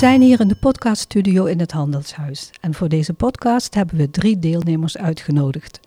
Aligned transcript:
zijn 0.00 0.20
hier 0.20 0.40
in 0.40 0.48
de 0.48 0.56
podcaststudio 0.56 1.44
in 1.44 1.60
het 1.60 1.72
Handelshuis. 1.72 2.50
En 2.60 2.74
voor 2.74 2.88
deze 2.88 3.14
podcast 3.14 3.74
hebben 3.74 3.96
we 3.96 4.10
drie 4.10 4.38
deelnemers 4.38 4.96
uitgenodigd. 4.96 5.80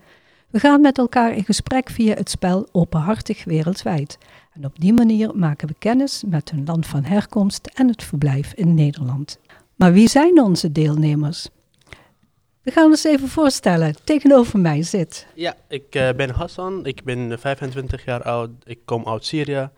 We 0.49 0.59
gaan 0.59 0.81
met 0.81 0.97
elkaar 0.97 1.35
in 1.35 1.43
gesprek 1.43 1.89
via 1.89 2.15
het 2.15 2.29
spel 2.29 2.67
Openhartig 2.71 3.43
Wereldwijd. 3.43 4.17
En 4.51 4.65
op 4.65 4.79
die 4.79 4.93
manier 4.93 5.35
maken 5.35 5.67
we 5.67 5.75
kennis 5.79 6.23
met 6.27 6.51
hun 6.51 6.65
land 6.65 6.87
van 6.87 7.03
herkomst 7.03 7.67
en 7.73 7.87
het 7.87 8.03
verblijf 8.03 8.53
in 8.53 8.73
Nederland. 8.73 9.39
Maar 9.75 9.93
wie 9.93 10.07
zijn 10.07 10.41
onze 10.41 10.71
deelnemers? 10.71 11.49
We 12.61 12.71
gaan 12.71 12.85
ons 12.85 13.03
even 13.03 13.27
voorstellen. 13.27 13.95
Tegenover 14.03 14.59
mij 14.59 14.83
zit. 14.83 15.27
Ja, 15.35 15.55
ik 15.67 15.95
uh, 15.95 16.09
ben 16.11 16.29
Hassan. 16.29 16.85
Ik 16.85 17.03
ben 17.03 17.39
25 17.39 18.05
jaar 18.05 18.23
oud. 18.23 18.49
Ik 18.63 18.79
kom 18.85 19.07
uit 19.07 19.25
Syrië. 19.25 19.69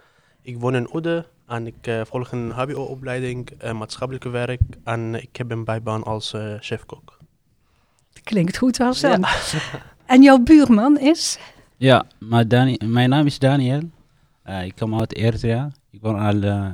Ik 0.42 0.60
woon 0.60 0.76
in 0.76 0.96
Oede 0.96 1.26
en 1.48 1.68
ik 1.68 1.88
uh, 1.88 2.02
volg 2.06 2.32
een 2.32 2.52
HBO-opleiding 2.52 3.50
uh, 3.64 3.72
maatschappelijke 3.72 4.30
werk. 4.30 4.62
En 4.84 5.16
ik 5.22 5.36
heb 5.36 5.52
een 5.52 5.64
bijbaan 5.64 6.04
als 6.04 6.34
chefkok. 6.60 7.18
Klinkt 8.24 8.58
goed, 8.58 8.78
Hassan. 8.78 9.20
Ja. 9.20 9.30
en 10.14 10.22
jouw 10.22 10.38
buurman 10.38 11.00
is? 11.00 11.40
Ja, 11.78 12.06
maar 12.20 12.48
Dani 12.48 12.78
mijn 12.86 13.10
naam 13.10 13.26
is 13.26 13.40
Daniel. 13.40 13.82
ik 14.64 14.76
kom 14.76 15.00
uit 15.00 15.16
Eritrea. 15.16 15.72
Ik 15.92 16.02
woon 16.02 16.20
al 16.20 16.72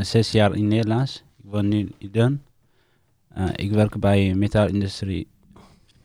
zes 0.00 0.30
jaar 0.30 0.54
in 0.54 0.68
Nederland. 0.68 1.24
Ik 1.36 1.50
woon 1.50 1.68
nu 1.68 1.78
in 1.78 1.94
Uden. 1.98 2.42
Uh, 3.38 3.44
ik 3.54 3.70
werk 3.72 3.98
bij 3.98 4.34
metaalindustrie 4.34 5.26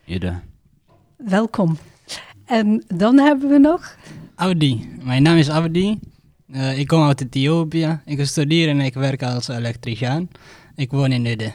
Ede. 0.06 0.40
Welkom. 1.18 1.78
En 2.46 2.84
dan 2.88 3.18
hebben 3.18 3.50
we 3.50 3.58
nog... 3.58 3.96
Abdi. 4.36 4.98
Mijn 5.04 5.24
naam 5.24 5.38
is 5.38 5.50
Abdi. 5.50 6.00
Uh, 6.56 6.80
ik 6.80 6.88
kom 6.88 7.04
uit 7.04 7.22
Ethiopië. 7.22 8.00
Ik 8.06 8.26
studeer 8.26 8.70
en 8.70 8.80
ik 8.80 8.94
werk 8.94 9.24
als 9.24 9.48
elektricien. 9.48 10.30
Ik 10.76 10.92
woon 10.92 11.12
in. 11.12 11.54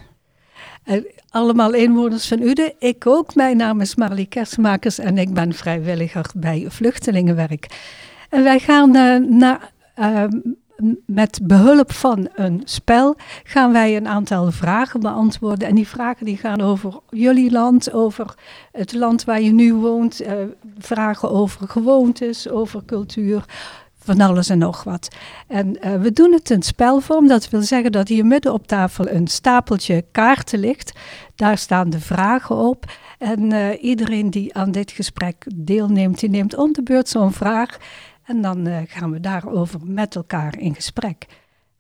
Uh, 0.85 1.05
allemaal 1.31 1.75
inwoners 1.75 2.29
van 2.29 2.41
Uden. 2.41 2.73
Ik 2.79 3.07
ook. 3.07 3.35
Mijn 3.35 3.57
naam 3.57 3.81
is 3.81 3.95
Marlie 3.95 4.27
Kersmakers 4.27 4.99
en 4.99 5.19
ik 5.19 5.35
ben 5.35 5.53
vrijwilliger 5.53 6.31
bij 6.37 6.67
Vluchtelingenwerk. 6.69 7.67
En 8.29 8.43
wij 8.43 8.59
gaan 8.59 8.91
naar 9.39 9.73
ehm, 9.95 10.31
met 11.07 11.41
behulp 11.43 11.93
van 11.93 12.29
een 12.35 12.63
spel 12.65 13.17
gaan 13.45 13.73
wij 13.73 13.97
een 13.97 14.09
aantal 14.09 14.51
vragen 14.51 15.01
beantwoorden. 15.01 15.69
En 15.69 15.75
die 15.75 15.89
vragen 15.89 16.27
die 16.27 16.37
gaan 16.37 16.61
over 16.61 17.01
jullie 17.11 17.51
land, 17.51 17.93
over 17.93 18.35
het 18.73 18.93
land 18.93 19.25
waar 19.25 19.41
je 19.41 19.53
nu 19.53 19.75
woont, 19.75 20.23
uh, 20.23 20.33
vragen 20.79 21.31
over 21.31 21.69
gewoontes, 21.69 22.49
over 22.49 22.85
cultuur, 22.85 23.45
van 24.05 24.21
alles 24.21 24.49
en 24.49 24.59
nog 24.59 24.85
wat. 24.85 25.09
En 25.47 25.87
uh, 25.87 26.01
we 26.01 26.13
doen 26.13 26.33
het 26.33 26.51
in 26.51 26.63
spelvorm. 26.63 27.29
Dat 27.29 27.51
wil 27.51 27.63
zeggen 27.63 27.93
dat 27.93 28.09
hier 28.09 28.27
midden 28.27 28.53
op 28.53 28.67
tafel 28.67 29.09
een 29.09 29.27
stapeltje 29.27 30.05
kaarten 30.13 30.59
ligt. 30.59 30.93
Daar 31.35 31.59
staan 31.59 31.91
de 31.91 32.01
vragen 32.01 32.57
op. 32.57 32.93
En 33.19 33.53
uh, 33.53 33.83
iedereen 33.83 34.31
die 34.31 34.55
aan 34.55 34.71
dit 34.73 34.91
gesprek 34.91 35.47
deelneemt, 35.55 36.21
die 36.21 36.31
neemt 36.31 36.57
om 36.57 36.73
de 36.73 36.83
beurt 36.83 37.09
zo'n 37.09 37.33
vraag. 37.33 37.79
En 38.25 38.43
dan 38.43 38.69
uh, 38.69 38.79
gaan 38.87 39.11
we 39.11 39.21
daarover 39.21 39.81
met 39.85 40.17
elkaar 40.17 40.59
in 40.59 40.75
gesprek. 40.75 41.27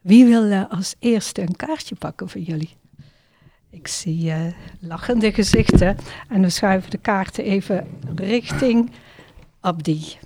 Wie 0.00 0.24
wil 0.24 0.54
als 0.54 0.94
eerste 0.98 1.40
een 1.40 1.56
kaartje 1.56 1.94
pakken 1.94 2.28
voor 2.28 2.40
jullie? 2.40 2.76
Ik 3.70 3.88
zie 3.88 4.32
lachende 4.80 5.32
gezichten. 5.32 5.96
En 6.28 6.40
we 6.40 6.48
schuiven 6.50 6.90
de 6.90 6.98
kaarten 6.98 7.44
even 7.44 7.86
richting 8.14 8.90
Abdi. 9.60 10.18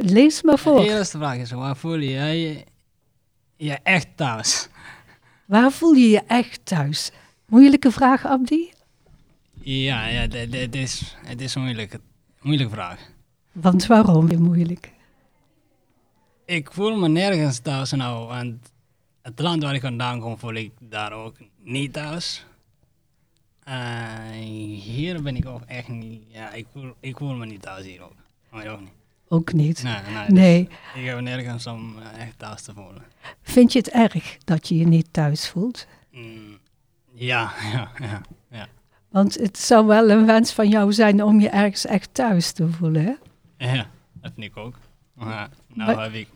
Lees 0.00 0.42
maar 0.42 0.58
voor. 0.58 0.80
De 0.80 0.88
eerste 0.88 1.18
vraag 1.18 1.36
is, 1.36 1.50
waar 1.50 1.76
voel 1.76 1.96
je 1.96 2.10
je, 2.10 2.64
je 3.56 3.78
echt 3.82 4.08
thuis? 4.14 4.68
Waar 5.46 5.72
voel 5.72 5.92
je 5.92 6.08
je 6.08 6.22
echt 6.26 6.60
thuis? 6.64 7.10
Moeilijke 7.46 7.90
vraag, 7.90 8.26
Abdi? 8.26 8.72
Ja, 9.60 10.06
ja 10.06 10.20
het 10.20 10.74
is, 10.74 11.16
het 11.24 11.40
is 11.40 11.54
een 11.54 11.62
moeilijke, 11.62 12.00
moeilijke 12.40 12.72
vraag. 12.72 13.10
Want 13.52 13.86
waarom 13.86 14.38
moeilijk? 14.38 14.90
ik 16.48 16.72
voel 16.72 16.96
me 16.96 17.08
nergens 17.08 17.58
thuis 17.58 17.90
nou. 17.90 18.34
En 18.34 18.62
het 19.22 19.38
land 19.40 19.62
waar 19.62 19.74
ik 19.74 19.80
vandaan 19.80 20.20
kom, 20.20 20.38
voel 20.38 20.54
ik 20.54 20.72
daar 20.80 21.12
ook 21.12 21.36
niet 21.62 21.92
thuis. 21.92 22.46
Uh, 23.68 24.30
hier 24.82 25.22
ben 25.22 25.36
ik 25.36 25.46
ook 25.46 25.62
echt 25.66 25.88
niet. 25.88 26.22
Ja, 26.28 26.52
ik 26.52 26.66
voel, 26.72 26.94
ik 27.00 27.16
voel 27.16 27.34
me 27.34 27.46
niet 27.46 27.62
thuis 27.62 27.86
hier 27.86 28.02
ook. 28.02 28.14
Maar 28.50 28.68
ook 28.68 28.80
niet. 28.80 28.97
Ook 29.28 29.52
niet? 29.52 29.82
Nee. 29.82 29.94
nee, 29.94 30.26
dus 30.26 30.38
nee. 30.38 30.68
ik 30.94 31.04
heb 31.04 31.20
nergens 31.20 31.66
om 31.66 31.96
uh, 31.98 32.22
echt 32.22 32.38
thuis 32.38 32.62
te 32.62 32.72
voelen. 32.74 33.02
Vind 33.42 33.72
je 33.72 33.78
het 33.78 33.90
erg 33.90 34.38
dat 34.44 34.68
je 34.68 34.76
je 34.76 34.86
niet 34.86 35.08
thuis 35.10 35.48
voelt? 35.48 35.86
Mm, 36.12 36.58
ja, 37.14 37.52
ja, 37.72 37.90
ja, 37.98 38.20
ja. 38.50 38.68
Want 39.08 39.34
het 39.34 39.58
zou 39.58 39.86
wel 39.86 40.10
een 40.10 40.26
wens 40.26 40.52
van 40.52 40.68
jou 40.68 40.92
zijn 40.92 41.22
om 41.22 41.40
je 41.40 41.48
ergens 41.48 41.86
echt 41.86 42.14
thuis 42.14 42.52
te 42.52 42.68
voelen, 42.68 43.04
hè? 43.04 43.14
Ja, 43.66 43.86
dat 44.12 44.32
vind 44.34 44.46
ik 44.46 44.56
ook. 44.56 44.78
Maar, 45.14 45.48
nou 45.74 45.94
maar, 45.94 46.04
heb 46.04 46.12
ik 46.12 46.28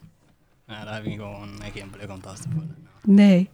ja, 0.67 0.85
daar 0.85 0.95
heb 0.95 1.05
ik 1.05 1.15
gewoon 1.15 1.49
geen 1.73 1.91
plek 1.91 2.11
om 2.11 2.21
thuis 2.21 2.41
te 2.41 2.49
voelen. 2.51 2.77
Nee. 3.03 3.51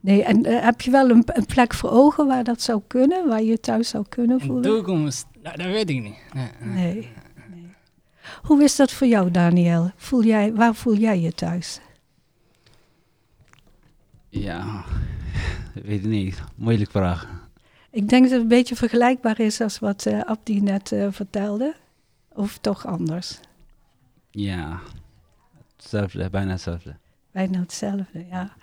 Nee, 0.00 0.22
en 0.22 0.46
uh, 0.46 0.62
heb 0.62 0.80
je 0.80 0.90
wel 0.90 1.10
een, 1.10 1.22
een, 1.26 1.46
plek 1.46 1.74
voor 1.74 1.90
ogen 1.90 2.26
waar 2.26 2.44
dat 2.44 2.62
zou 2.62 2.82
kunnen, 2.86 3.28
waar 3.28 3.42
je 3.42 3.60
thuis 3.60 3.88
zou 3.88 4.04
kunnen 4.08 4.40
voelen? 4.40 4.56
In 4.56 4.70
de 4.70 4.76
toekomst, 4.76 5.26
dat, 5.42 5.56
dat 5.56 5.66
weet 5.66 5.90
ik 5.90 6.02
niet. 6.02 6.16
Nee, 6.34 6.48
nee. 6.60 6.94
nee, 6.94 7.08
Hoe 8.42 8.62
is 8.62 8.76
dat 8.76 8.92
voor 8.92 9.06
jou, 9.06 9.30
Daniel? 9.30 9.90
Voel 9.96 10.22
jij, 10.22 10.54
waar 10.54 10.74
voel 10.74 10.96
jij 10.96 11.20
je 11.20 11.32
thuis? 11.32 11.80
Ja, 14.28 14.84
weet 15.74 16.04
ik 16.04 16.04
niet. 16.04 16.42
Moeilijk 16.54 16.90
vraag. 16.90 17.28
Ik 17.90 18.08
denk 18.08 18.22
dat 18.22 18.32
het 18.32 18.40
een 18.40 18.48
beetje 18.48 18.76
vergelijkbaar 18.76 19.40
is 19.40 19.60
als 19.60 19.78
wat 19.78 20.06
uh, 20.06 20.20
Abdi 20.20 20.60
net 20.60 20.92
uh, 20.92 21.06
vertelde. 21.10 21.74
Of 22.32 22.58
toch 22.58 22.86
anders? 22.86 23.40
Ja, 24.30 24.80
hetzelfde, 25.76 26.30
bijna 26.30 26.50
hetzelfde. 26.50 26.96
Bijna 27.32 27.58
hetzelfde, 27.58 28.26
ja. 28.30 28.56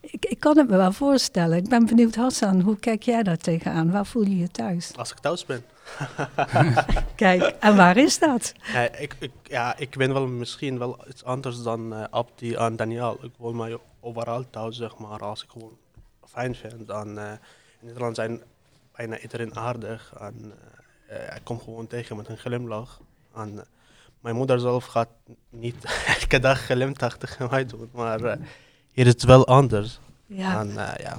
Ik, 0.00 0.24
ik 0.24 0.40
kan 0.40 0.58
het 0.58 0.68
me 0.68 0.76
wel 0.76 0.92
voorstellen. 0.92 1.56
Ik 1.56 1.68
ben 1.68 1.86
benieuwd, 1.86 2.14
Hassan, 2.14 2.60
hoe 2.60 2.78
kijk 2.78 3.02
jij 3.02 3.22
daar 3.22 3.36
tegenaan? 3.36 3.90
Waar 3.90 4.06
voel 4.06 4.24
je 4.24 4.36
je 4.36 4.48
thuis? 4.48 4.96
Als 4.96 5.10
ik 5.10 5.18
thuis 5.18 5.46
ben. 5.46 5.62
Kijk, 7.14 7.42
en 7.60 7.76
waar 7.76 7.96
is 7.96 8.18
dat? 8.18 8.52
Ja, 8.72 8.96
ik, 8.96 9.16
ik, 9.18 9.30
ja, 9.42 9.76
ik 9.76 9.96
ben 9.96 10.12
wel 10.12 10.26
misschien 10.26 10.78
wel 10.78 11.04
iets 11.08 11.24
anders 11.24 11.62
dan 11.62 11.92
uh, 11.92 12.04
Abdi 12.10 12.54
en 12.54 12.76
Daniel. 12.76 13.18
Ik 13.22 13.30
voel 13.38 13.52
mij 13.52 13.78
overal 14.00 14.44
thuis, 14.50 14.76
zeg 14.76 14.96
maar. 14.98 15.18
Als 15.18 15.42
ik 15.42 15.50
gewoon 15.50 15.76
fijn 16.24 16.54
vind, 16.54 16.86
dan 16.86 17.18
uh, 17.18 17.30
in 17.80 17.86
Nederland 17.86 18.16
zijn 18.16 18.42
bijna 18.96 19.18
iedereen 19.18 19.56
aardig. 19.56 20.12
En 20.18 20.52
ik 21.08 21.40
kom 21.42 21.60
gewoon 21.60 21.86
tegen 21.86 22.16
met 22.16 22.28
een 22.28 22.38
glimlach. 22.38 23.00
En, 23.34 23.64
mijn 24.20 24.36
moeder 24.36 24.60
zelf 24.60 24.84
gaat 24.84 25.08
niet 25.50 25.84
elke 26.20 26.38
dag 26.38 26.60
glimlach 26.60 27.16
tegen 27.16 27.50
mij 27.50 27.66
doen, 27.66 27.90
maar 27.92 28.38
hier 28.90 29.06
is 29.06 29.12
het 29.12 29.22
wel 29.22 29.46
anders. 29.46 29.98
Ja. 30.26 30.60
En, 30.60 30.72
ja. 30.74 31.18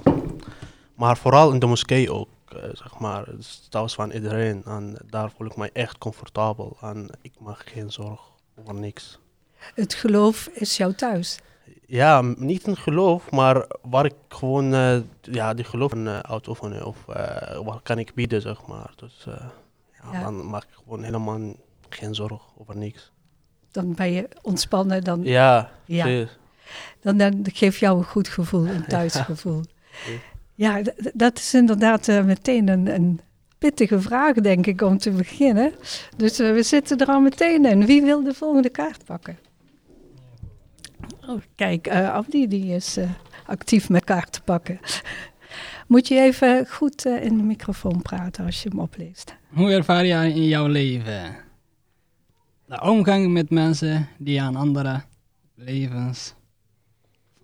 Maar 0.95 1.17
vooral 1.17 1.51
in 1.51 1.59
de 1.59 1.65
moskee 1.65 2.11
ook, 2.11 2.29
zeg 2.73 2.99
maar. 2.99 3.25
Het 3.25 3.39
is 3.39 3.67
thuis 3.69 3.93
van 3.93 4.11
iedereen 4.11 4.63
en 4.65 4.97
daar 5.09 5.31
voel 5.31 5.47
ik 5.47 5.55
mij 5.55 5.69
echt 5.73 5.97
comfortabel 5.97 6.77
en 6.81 7.09
ik 7.21 7.33
maak 7.39 7.69
geen 7.69 7.91
zorgen 7.91 8.31
over 8.59 8.73
niks. 8.73 9.19
Het 9.57 9.93
geloof 9.93 10.47
is 10.47 10.77
jouw 10.77 10.91
thuis? 10.91 11.39
Ja, 11.85 12.21
niet 12.21 12.67
een 12.67 12.77
geloof, 12.77 13.31
maar 13.31 13.67
waar 13.81 14.05
ik 14.05 14.15
gewoon 14.27 14.65
ja, 15.21 15.53
die 15.53 15.65
geloof 15.65 15.93
uh, 15.93 16.19
uitoefenen 16.19 16.85
of 16.85 17.05
wat 17.63 17.79
kan 17.83 17.99
ik 17.99 18.13
bieden, 18.13 18.41
zeg 18.41 18.67
maar. 18.67 18.93
Dus 18.95 19.23
ja, 19.25 19.51
ja. 20.11 20.23
dan 20.23 20.45
maak 20.49 20.63
ik 20.63 20.75
gewoon 20.83 21.03
helemaal 21.03 21.55
geen 21.89 22.15
zorg 22.15 22.41
over 22.57 22.77
niks. 22.77 23.11
Dan 23.71 23.93
ben 23.93 24.11
je 24.11 24.29
ontspannen. 24.41 25.03
Dan, 25.03 25.23
ja, 25.23 25.71
ja. 25.85 26.27
Dan, 27.01 27.17
dan 27.17 27.43
geeft 27.43 27.79
jou 27.79 27.97
een 27.97 28.03
goed 28.03 28.27
gevoel, 28.27 28.67
een 28.67 28.85
thuisgevoel. 28.85 29.61
Ja, 30.05 30.19
ja 30.55 30.81
dat 31.13 31.37
is 31.37 31.53
inderdaad 31.53 32.07
uh, 32.07 32.23
meteen 32.23 32.67
een, 32.67 32.93
een, 32.93 33.19
pittige 33.57 34.01
vraag, 34.01 34.33
denk 34.33 34.65
ik, 34.65 34.81
om 34.81 34.97
te 34.97 35.11
beginnen. 35.11 35.73
Dus 36.17 36.39
uh, 36.39 36.51
we 36.53 36.63
zitten 36.63 36.97
er 36.97 37.07
al 37.07 37.19
meteen 37.19 37.65
in. 37.65 37.85
Wie 37.85 38.01
wil 38.01 38.23
de 38.23 38.33
volgende 38.33 38.69
kaart 38.69 39.05
pakken? 39.05 39.37
Oh, 41.27 41.41
kijk, 41.55 41.87
uh, 41.87 42.13
Abdi 42.13 42.47
die 42.47 42.75
is 42.75 42.97
actief 43.45 43.89
met 43.89 44.03
kaarten 44.03 44.43
pakken. 44.43 44.79
Moet 45.87 46.07
je 46.07 46.19
even 46.19 46.67
goed 46.67 47.05
in 47.05 47.37
de 47.37 47.43
microfoon 47.43 48.01
praten 48.01 48.45
als 48.45 48.63
je 48.63 48.69
hem 48.69 48.79
opleest. 48.79 49.35
Hoe 49.53 49.71
ervaar 49.71 50.05
je 50.05 50.33
in 50.33 50.47
jouw 50.47 50.67
leven 50.67 51.43
de 52.65 52.81
omgang 52.81 53.27
met 53.27 53.49
mensen 53.49 54.07
die 54.17 54.41
aan 54.41 54.55
andere 54.55 55.01
levens, 55.55 56.33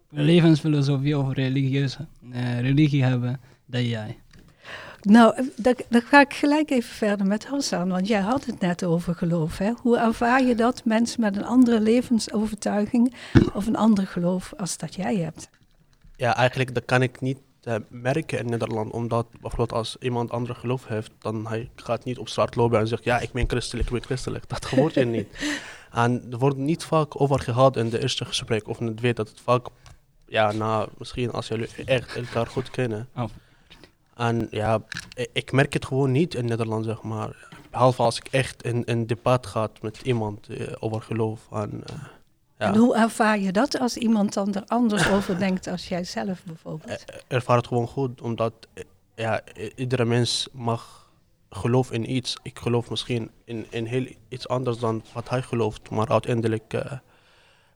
levensfilosofie 0.10 1.18
of 1.18 1.34
religieuze, 1.34 2.06
uh, 2.34 2.60
religie 2.60 3.04
hebben 3.04 3.40
dan 3.66 3.86
jij? 3.86 4.18
Nou, 5.02 5.50
dan 5.90 6.02
ga 6.02 6.20
ik 6.20 6.34
gelijk 6.34 6.70
even 6.70 6.96
verder 6.96 7.26
met 7.26 7.46
Hassan, 7.46 7.90
want 7.90 8.08
jij 8.08 8.22
had 8.22 8.46
het 8.46 8.60
net 8.60 8.84
over 8.84 9.16
geloof. 9.16 9.58
Hè? 9.58 9.72
Hoe 9.82 9.98
ervaar 9.98 10.44
je 10.44 10.56
dat 10.56 10.86
mensen 10.86 11.22
met 11.22 11.36
een 11.36 11.46
andere 11.46 11.80
levensovertuiging 11.82 13.14
of 13.54 13.68
een 13.68 13.76
ander 13.76 14.08
geloof 14.08 14.54
als 14.58 14.78
dat 14.78 14.96
jij 14.96 15.16
hebt? 15.16 15.50
Ja, 16.16 16.36
eigenlijk 16.36 16.74
dat 16.74 16.86
kan 16.86 17.02
ik 17.02 17.22
niet 17.22 17.38
eh, 17.64 17.76
merken 17.90 18.40
in 18.40 18.46
Nederland. 18.46 18.92
Omdat 18.92 19.28
bijvoorbeeld 19.32 19.74
als 19.74 19.98
iemand 20.00 20.32
andere 20.32 20.54
geloof 20.54 20.88
heeft, 20.88 21.12
dan 21.20 21.48
hij 21.48 21.70
gaat 21.76 22.06
niet 22.06 22.18
op 22.18 22.30
straat 22.30 22.56
lopen 22.56 22.80
en 22.80 22.88
zegt 22.88 23.04
ja, 23.04 23.20
ik 23.20 23.32
ben 23.32 23.50
christelijk, 23.50 23.88
ik 23.88 23.94
ben 23.94 24.04
christelijk. 24.04 24.50
Dat 24.50 24.66
gebeurt 24.66 24.94
je 24.94 25.06
niet. 25.06 25.28
En 25.92 26.28
er 26.32 26.38
wordt 26.38 26.58
niet 26.58 26.84
vaak 26.84 27.22
over 27.22 27.40
gehad 27.40 27.78
in 27.78 27.90
de 27.90 28.02
eerste 28.02 28.26
gesprek. 28.26 28.68
Of 28.68 28.80
het 28.80 29.00
weet 29.00 29.16
dat 29.16 29.30
het 29.30 29.40
vaak, 29.40 29.68
ja, 30.30 30.52
na, 30.52 30.88
misschien 30.98 31.32
als 31.32 31.48
jullie 31.48 31.68
echt 31.86 32.16
elkaar 32.16 32.48
goed 32.48 32.70
kennen. 32.70 33.08
Oh. 33.16 33.30
En 34.16 34.48
ja, 34.52 34.82
ik 35.34 35.52
merk 35.52 35.74
het 35.74 35.86
gewoon 35.86 36.12
niet 36.12 36.36
in 36.36 36.46
Nederland, 36.46 36.86
zeg 36.86 37.02
maar. 37.02 37.48
Behalve 37.72 38.02
als 38.02 38.18
ik 38.18 38.28
echt 38.28 38.64
in 38.64 38.84
een 38.86 39.08
debat 39.08 39.48
ga 39.48 39.70
met 39.82 40.02
iemand 40.04 40.48
eh, 40.48 40.68
over 40.80 41.02
geloof. 41.02 41.48
En, 41.52 41.84
eh, 41.86 41.96
ja. 42.58 42.66
En 42.68 42.76
hoe 42.76 42.96
ervaar 42.96 43.40
je 43.40 43.52
dat 43.52 43.80
als 43.80 43.98
iemand 43.98 44.34
dan 44.34 44.54
er 44.54 44.64
anders 44.68 45.10
over 45.16 45.40
denkt 45.40 45.68
als 45.68 45.88
jij 45.88 46.04
zelf 46.04 46.44
bijvoorbeeld? 46.44 47.06
Eh, 47.06 47.18
ervaar 47.28 47.58
het 47.58 47.68
gewoon 47.68 47.88
goed, 47.88 48.22
omdat 48.22 48.54
ja, 49.16 49.42
iedere 49.76 50.06
mens 50.06 50.48
mag 50.52 51.00
geloof 51.50 51.92
in 51.92 52.16
iets. 52.16 52.38
Ik 52.44 52.60
geloof 52.60 52.90
misschien 52.90 53.32
in, 53.44 53.66
in 53.70 53.86
heel 53.86 54.08
iets 54.30 54.48
anders 54.48 54.78
dan 54.78 55.04
wat 55.14 55.30
hij 55.30 55.42
gelooft, 55.42 55.90
maar 55.90 56.08
uiteindelijk 56.08 56.74
eh, 56.74 56.92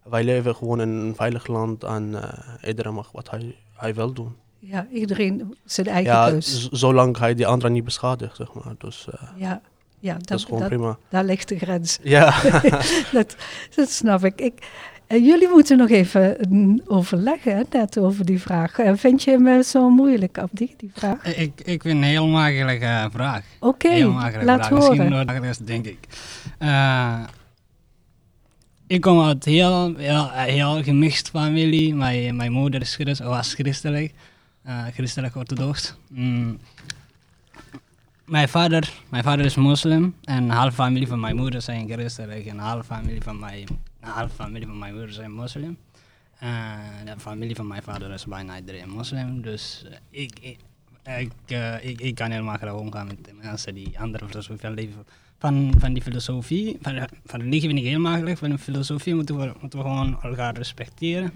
wij 0.09 0.23
leven 0.23 0.55
gewoon 0.55 0.81
in 0.81 0.89
een 0.89 1.15
veilig 1.15 1.47
land 1.47 1.83
en 1.83 2.15
eh 2.21 2.67
iedereen 2.69 2.93
mag 2.93 3.11
wat 3.11 3.29
hij, 3.29 3.55
hij 3.75 3.93
wil 3.93 4.13
doen. 4.13 4.35
Ja, 4.59 4.87
iedereen 4.91 5.55
zijn 5.65 5.87
eigen 5.87 6.11
Ja, 6.13 6.29
keus. 6.29 6.69
zolang 6.71 7.17
hij 7.17 7.33
die 7.35 7.47
andere 7.47 7.71
niet 7.71 7.83
beschadigt, 7.83 8.35
zeg 8.35 8.53
maar. 8.53 8.73
Dus 8.77 9.07
eh, 9.11 9.21
Ja, 9.35 9.61
ja 9.99 10.13
dat, 10.13 10.27
dat, 10.27 10.37
is 10.37 10.43
gewoon 10.43 10.59
dat- 10.59 10.69
prima. 10.69 10.97
daar 11.09 11.23
ligt 11.23 11.47
de 11.49 11.57
grens. 11.57 11.99
Ja, 12.15 12.33
dat, 13.11 13.35
dat 13.75 13.89
snap 13.89 14.23
ik. 14.25 14.41
ik 14.41 14.53
eh, 15.07 15.25
jullie 15.25 15.49
moeten 15.49 15.77
nog 15.77 15.89
even 15.89 16.37
mm, 16.49 16.81
overleggen, 16.85 17.55
hè, 17.55 17.63
net 17.71 17.97
over 17.99 18.25
die 18.25 18.41
vraag. 18.41 18.75
Vind 18.93 19.23
je 19.23 19.31
hem 19.31 19.63
zo 19.63 19.89
moeilijk, 19.89 20.37
Abdi, 20.37 20.73
die 20.77 20.91
vraag? 20.93 21.35
Ik, 21.35 21.61
ik 21.61 21.81
vind 21.81 21.95
een 21.97 22.03
heel 22.03 22.27
makkelijke 22.27 23.09
vraag. 23.11 23.43
Oké, 23.59 23.89
heel 23.89 24.11
makkelijke 24.11 24.45
laat 24.45 24.65
vraag. 24.65 24.79
Misschien 24.79 25.11
horen. 25.11 25.27
de 25.27 25.39
rest, 25.39 25.67
denk 25.67 25.85
ik. 25.85 25.97
Eh, 26.57 27.23
ik 28.87 29.01
kom 29.01 29.21
uit 29.21 29.45
heel, 29.45 29.95
heel, 29.95 30.29
heel 30.31 30.83
gemixt 30.83 31.29
familie. 31.29 31.95
Mijn, 31.95 32.35
mijn 32.35 32.51
moeder 32.51 32.81
is 32.81 32.95
christ, 32.95 33.21
was 33.21 33.53
christelijk, 33.53 34.13
eh, 34.63 34.85
christelijk 34.85 35.35
orthodox. 35.35 35.95
Mm. 36.07 36.59
Mijn, 38.25 38.49
vader, 38.49 38.93
mijn 39.09 39.23
vader 39.23 39.45
is 39.45 39.55
moslim 39.55 40.15
en 40.23 40.49
half 40.49 40.73
familie 40.73 41.07
van 41.07 41.19
mijn 41.19 41.35
moeder 41.35 41.61
zijn 41.61 41.89
christelijk 41.89 42.45
en 42.45 42.57
half 42.57 42.85
familie 42.85 43.21
van 43.21 43.39
mijn, 43.39 43.67
half 43.99 44.33
familie 44.33 44.67
van 44.67 44.77
mijn 44.77 44.93
moeder 44.93 45.13
zijn 45.13 45.31
moslim. 45.31 45.77
Eh, 46.39 46.49
de 47.05 47.19
familie 47.19 47.55
van 47.55 47.67
mijn 47.67 47.83
vader 47.83 48.11
is 48.11 48.25
bijna 48.25 48.57
iedereen 48.57 48.89
moslim, 48.89 49.41
dus 49.41 49.85
eh, 49.89 50.21
ik, 50.21 50.39
ik, 50.39 50.57
ik, 51.81 52.01
ik, 52.01 52.15
kan 52.15 52.31
helemaal 52.31 52.57
graag 52.57 52.73
omgaan 52.73 53.07
met 53.07 53.25
de 53.25 53.33
mensen 53.41 53.73
die 53.73 53.99
andere 53.99 54.25
van 54.57 54.73
leven. 54.73 55.05
Van, 55.43 55.73
van 55.77 55.93
die 55.93 56.03
filosofie, 56.03 56.77
van, 56.81 57.07
van 57.25 57.39
religie 57.41 57.67
vind 57.67 57.79
ik 57.79 57.85
heel 57.85 57.99
makkelijk. 57.99 58.37
Van 58.37 58.49
de 58.49 58.57
filosofie 58.57 59.15
moeten 59.15 59.37
we, 59.37 59.53
moeten 59.61 59.79
we 59.79 59.85
gewoon 59.85 60.21
elkaar 60.21 60.53
respecteren. 60.57 61.31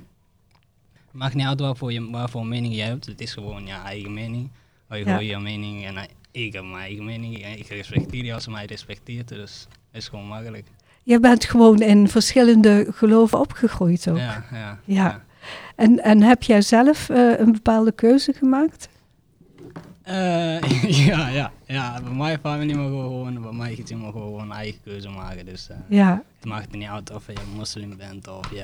Maakt 1.12 1.34
niet 1.36 1.46
uit 1.46 1.60
waarvoor, 1.60 1.92
je, 1.94 2.10
waarvoor 2.10 2.46
mening 2.46 2.76
je 2.76 2.82
hebt. 2.82 3.06
Het 3.06 3.22
is 3.22 3.34
gewoon 3.34 3.66
je 3.66 3.74
eigen 3.86 4.14
mening. 4.14 4.50
Wij 4.88 5.00
Ja. 5.00 5.06
gooien 5.16 5.30
je 5.30 5.40
mening 5.40 5.86
en 5.86 5.96
hij- 5.96 6.10
ik 6.32 6.54
heb 6.54 6.64
mijn 6.64 6.76
eigen 6.76 7.06
mening. 7.06 7.44
En 7.44 7.58
ik 7.60 7.68
respecteer 7.68 8.26
je 8.26 8.34
als 8.34 8.44
je 8.46 8.52
mij 8.52 8.66
respecteert. 8.66 9.28
Dus 9.28 9.68
het 9.92 10.02
is 10.02 10.08
gewoon 10.08 10.26
makkelijk. 10.28 10.66
Je 11.04 11.20
bent 11.20 11.46
gewoon 11.46 11.82
in 11.82 12.08
verschillende 12.08 12.88
geloven 12.92 13.40
opgegroeid 13.40 14.10
ook. 14.10 14.18
Ja, 14.18 14.46
ja, 14.52 14.80
Ja. 14.86 15.24
En, 15.76 16.04
en 16.04 16.22
heb 16.22 16.44
jij 16.44 16.62
zelf 16.62 17.10
eh, 17.10 17.40
een 17.40 17.52
bepaalde 17.52 17.92
keuze 17.92 18.34
gemaakt? 18.34 18.90
Eh, 20.08 20.62
ja, 21.08 21.28
ja, 21.28 21.52
ja. 21.66 22.02
Bij 22.02 22.12
mijn 22.12 22.40
familie 22.40 22.76
mogen 22.76 22.98
we 22.98 23.04
gewoon, 23.04 23.42
bij 23.42 23.52
mijn 23.52 23.76
gezin 23.76 24.06
we 24.06 24.12
gewoon 24.12 24.54
eigen 24.54 24.82
keuze 24.84 25.10
maken. 25.10 25.46
Dus 25.46 25.70
eh, 25.70 25.78
Ja, 25.88 26.24
het 26.40 26.46
maakt 26.46 26.72
niet 26.72 26.88
uit 26.88 27.14
of 27.14 27.28
je 27.28 27.34
moslim 27.56 27.98
bent 27.98 28.28
of 28.28 28.52
je... 28.52 28.62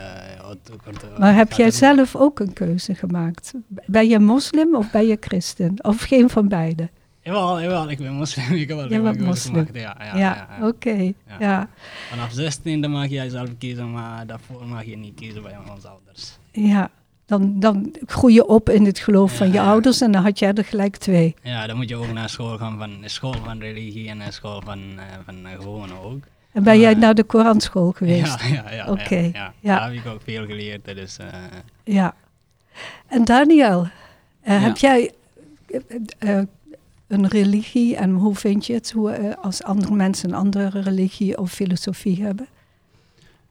eh, 1.04 1.18
maar 1.20 1.36
heb 1.36 1.52
jij 1.52 1.72
zelf 1.72 2.16
ook 2.16 2.40
een 2.40 2.54
keuze 2.54 2.96
gemaakt? 2.96 3.54
Ben 3.68 4.08
je 4.08 4.20
moslim 4.20 4.76
of 4.76 4.92
ben 4.92 5.08
je 5.08 5.18
christen? 5.20 5.74
Of 5.82 6.02
geen 6.02 6.30
van 6.30 6.48
beide? 6.48 6.90
Jawel, 7.22 7.62
jawel, 7.62 7.90
ik 7.90 7.98
ben 7.98 8.14
moslim. 8.14 8.54
Ik 8.64 8.68
heb 8.68 8.78
wel 8.78 8.92
een 8.92 9.04
keuze 9.04 9.24
moslim. 9.24 9.66
gemaakt, 9.66 9.76
Ja, 9.76 9.98
ja, 10.00 10.18
Ja, 10.18 10.68
oké. 10.68 11.14
Ja. 11.28 11.36
Ja. 11.40 11.70
Vanaf 12.10 12.32
16 12.32 12.82
dan 12.82 12.92
mag 12.92 13.08
jij 13.08 13.30
zelf 13.30 13.50
kiezen, 13.58 13.92
maar 13.92 14.28
daarvoor 14.28 14.68
mag 14.68 14.86
je 14.86 14.98
niet 14.98 15.16
kiezen 15.16 15.44
bij 15.44 15.58
onze 15.74 15.88
ouders. 15.88 16.38
Ja, 16.52 16.90
dan, 17.26 17.60
dan 17.60 17.96
groei 18.06 18.34
je 18.34 18.46
op 18.48 18.70
in 18.70 18.86
het 18.86 19.00
geloof 19.00 19.36
van 19.38 19.52
je 19.52 19.62
ouders 19.62 20.02
en 20.02 20.12
dan 20.12 20.24
had 20.24 20.40
jij 20.40 20.54
er 20.54 20.66
gelijk 20.66 20.96
twee. 20.98 21.36
Ja, 21.44 21.68
dan 21.68 21.76
moet 21.76 21.90
je 21.90 21.96
ook 21.96 22.12
naar 22.14 22.30
school 22.30 22.58
gaan 22.58 22.78
van 22.78 22.98
school 23.06 23.34
van 23.46 23.60
religie 23.60 24.10
en 24.10 24.18
naar 24.18 24.34
school 24.34 24.62
van, 24.66 24.80
eh, 24.98 25.04
van 25.26 25.46
eh, 25.46 25.52
gewone 25.60 25.94
ook. 26.04 26.24
En 26.52 26.64
ben 26.64 26.80
jij 26.80 26.94
Ah. 26.94 27.00
naar 27.00 27.16
de 27.16 27.24
Koranschool 27.24 27.92
geweest? 27.92 28.42
Ja, 28.42 28.48
ja, 28.64 28.72
ja. 28.72 28.88
Oké, 28.92 29.16
Ja, 29.16 29.30
ja. 29.34 29.54
ja. 29.60 29.78
Daar 29.80 29.92
heb 29.94 30.06
ik 30.06 30.12
ook 30.12 30.22
veel 30.24 30.46
geleerd. 30.46 30.86
Dus, 30.86 31.18
eh, 31.18 31.28
Ja. 31.84 32.16
En 33.08 33.24
Daniel, 33.26 33.88
eh, 34.42 34.54
Ja. 34.54 34.60
heb 34.68 34.78
jij 34.78 35.12
eh, 35.68 36.38
eh, 36.38 36.44
een 37.08 37.28
religie 37.28 37.96
en 37.96 38.12
hoe 38.12 38.36
vind 38.36 38.66
je 38.66 38.74
het 38.74 38.92
hoe, 38.92 39.12
eh, 39.12 39.44
als 39.44 39.64
andere 39.64 39.94
mensen 39.96 40.30
een 40.30 40.36
andere 40.36 40.82
religie 40.82 41.38
of 41.38 41.52
filosofie 41.52 42.24
hebben? 42.24 42.48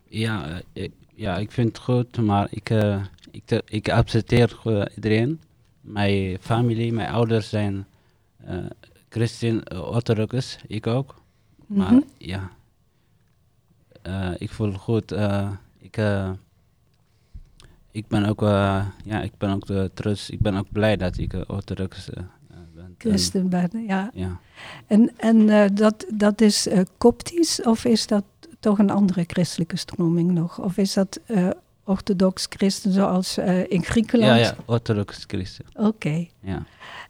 Ja, 0.08 0.46
eh, 0.48 0.82
ik, 0.82 0.92
ja, 1.14 1.36
ik 1.36 1.50
vind 1.50 1.68
het 1.68 1.78
goed, 1.78 2.16
maar 2.16 2.46
ik, 2.50 2.70
eh, 2.70 2.96
ik, 3.32 3.42
te- 3.44 3.62
ik 3.66 3.88
accepteer 3.90 4.58
eh, 4.64 4.82
iedereen. 4.94 5.40
Mijn 5.80 6.38
familie, 6.40 6.92
mijn 6.92 7.08
ouders 7.10 7.48
zijn 7.48 7.86
eh 8.44 8.56
christen, 9.08 9.64
eh, 9.64 9.80
orthodox, 9.88 10.58
ik 10.66 10.86
ook. 10.86 11.14
Maar 11.66 11.92
Mhm. 11.92 12.02
ja, 12.18 12.50
Eh, 14.02 14.30
ik 14.38 14.50
voel 14.50 14.72
goed. 14.72 15.12
eh, 15.12 15.50
ik, 15.78 15.96
eh, 15.96 16.30
ik 17.90 18.06
ben 18.08 18.24
ook, 18.24 18.42
eh, 18.42 18.86
ja, 19.04 19.22
ik 19.22 19.32
ben 19.38 19.50
ook 19.50 19.66
de 19.66 19.90
trots. 19.94 20.30
Ik 20.30 20.40
ben 20.40 20.54
ook 20.56 20.66
blij 20.72 20.96
dat 20.96 21.18
ik 21.18 21.32
eh, 21.32 21.40
orthodox 21.46 22.10
eh, 22.10 22.22
eh, 22.50 22.56
ben. 22.74 22.84
En, 22.84 22.94
Christen 22.98 23.48
ben, 23.48 23.70
ja. 23.86 24.10
ja. 24.14 24.40
En, 24.86 25.12
en 25.18 25.48
eh, 25.48 25.64
dat, 25.74 26.06
dat 26.14 26.40
is 26.40 26.66
eh 26.68 26.80
koptisch 26.98 27.62
of 27.62 27.84
is 27.84 28.06
dat 28.06 28.24
toch 28.60 28.78
een 28.78 28.90
andere 28.90 29.24
christelijke 29.26 29.76
stroming 29.76 30.30
nog? 30.32 30.58
Of 30.60 30.76
is 30.76 30.92
dat 30.92 31.20
eh, 31.26 31.48
orthodox 31.84 32.46
christen 32.48 32.92
zoals 32.92 33.36
eh, 33.36 33.70
in 33.70 33.84
Griekenland? 33.84 34.38
ja, 34.38 34.44
ja, 34.46 34.54
orthodox 34.64 35.24
christen. 35.26 35.64
Oké. 35.74 36.26
Ja. 36.40 36.64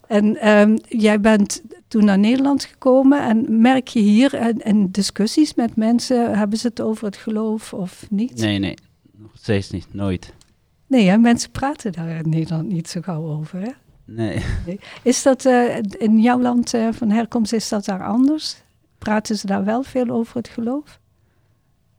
En 0.06 0.36
ehm, 0.36 0.76
jij 0.88 1.20
bent 1.20 1.62
toen 1.88 2.04
naar 2.04 2.18
Nederland 2.18 2.64
gekomen 2.64 3.22
en 3.22 3.60
merk 3.60 3.88
je 3.88 4.00
hier 4.00 4.34
in, 4.34 4.58
in 4.58 4.90
discussies 4.90 5.54
met 5.54 5.76
mensen, 5.76 6.38
hebben 6.38 6.58
ze 6.58 6.66
het 6.66 6.80
over 6.80 7.04
het 7.04 7.16
geloof 7.16 7.72
of 7.72 8.06
niet? 8.10 8.40
Nee, 8.40 8.58
nee, 8.58 8.76
nog 9.16 9.30
steeds 9.34 9.70
niet, 9.70 9.86
nooit. 9.90 10.32
Nee, 10.86 11.08
hè, 11.08 11.16
mensen 11.16 11.50
praten 11.50 11.92
daar 11.92 12.08
in 12.08 12.28
Nederland 12.28 12.68
niet 12.68 12.88
zo 12.88 13.00
gauw 13.00 13.24
over. 13.24 13.60
Hè? 13.60 13.70
Nee. 14.04 14.42
Is 15.02 15.22
dat 15.22 15.44
eh, 15.44 15.76
in 15.98 16.20
jouw 16.20 16.40
land 16.40 16.74
eh, 16.74 16.88
van 16.92 17.10
herkomst, 17.10 17.52
is 17.52 17.68
dat 17.68 17.84
daar 17.84 18.04
anders? 18.04 18.56
Praten 18.98 19.36
ze 19.36 19.46
daar 19.46 19.64
wel 19.64 19.82
veel 19.82 20.08
over 20.08 20.36
het 20.36 20.48
geloof? 20.48 21.00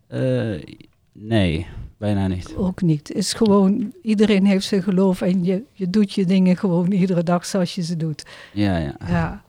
Eh, 0.08 0.64
nee, 1.12 1.68
bijna 2.04 2.28
niet. 2.28 2.56
Ook 2.56 2.82
niet. 2.82 3.12
Is 3.12 3.34
gewoon, 3.34 3.94
iedereen 4.02 4.46
heeft 4.46 4.66
zijn 4.66 4.84
geloof 4.84 5.22
en 5.22 5.44
je, 5.44 5.64
je 5.72 5.90
doet 5.90 6.14
je 6.14 6.26
dingen 6.26 6.58
gewoon 6.58 6.92
iedere 6.92 7.24
dag 7.24 7.46
zoals 7.46 7.76
je 7.76 7.82
ze 7.82 7.98
doet. 7.98 8.24
Ja, 8.52 8.78
ja. 8.78 8.96
Ja. 9.08 9.44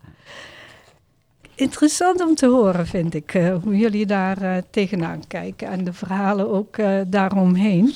Interessant 1.55 2.21
om 2.21 2.35
te 2.35 2.47
horen, 2.47 2.87
vind 2.87 3.13
ik, 3.13 3.33
eh, 3.33 3.55
hoe 3.63 3.77
jullie 3.77 4.05
daar 4.05 4.41
eh, 4.41 4.61
tegenaan 4.69 5.27
kijken 5.27 5.67
en 5.67 5.83
de 5.83 5.93
verhalen 5.93 6.49
ook 6.49 6.77
eh, 6.77 7.01
daaromheen. 7.07 7.93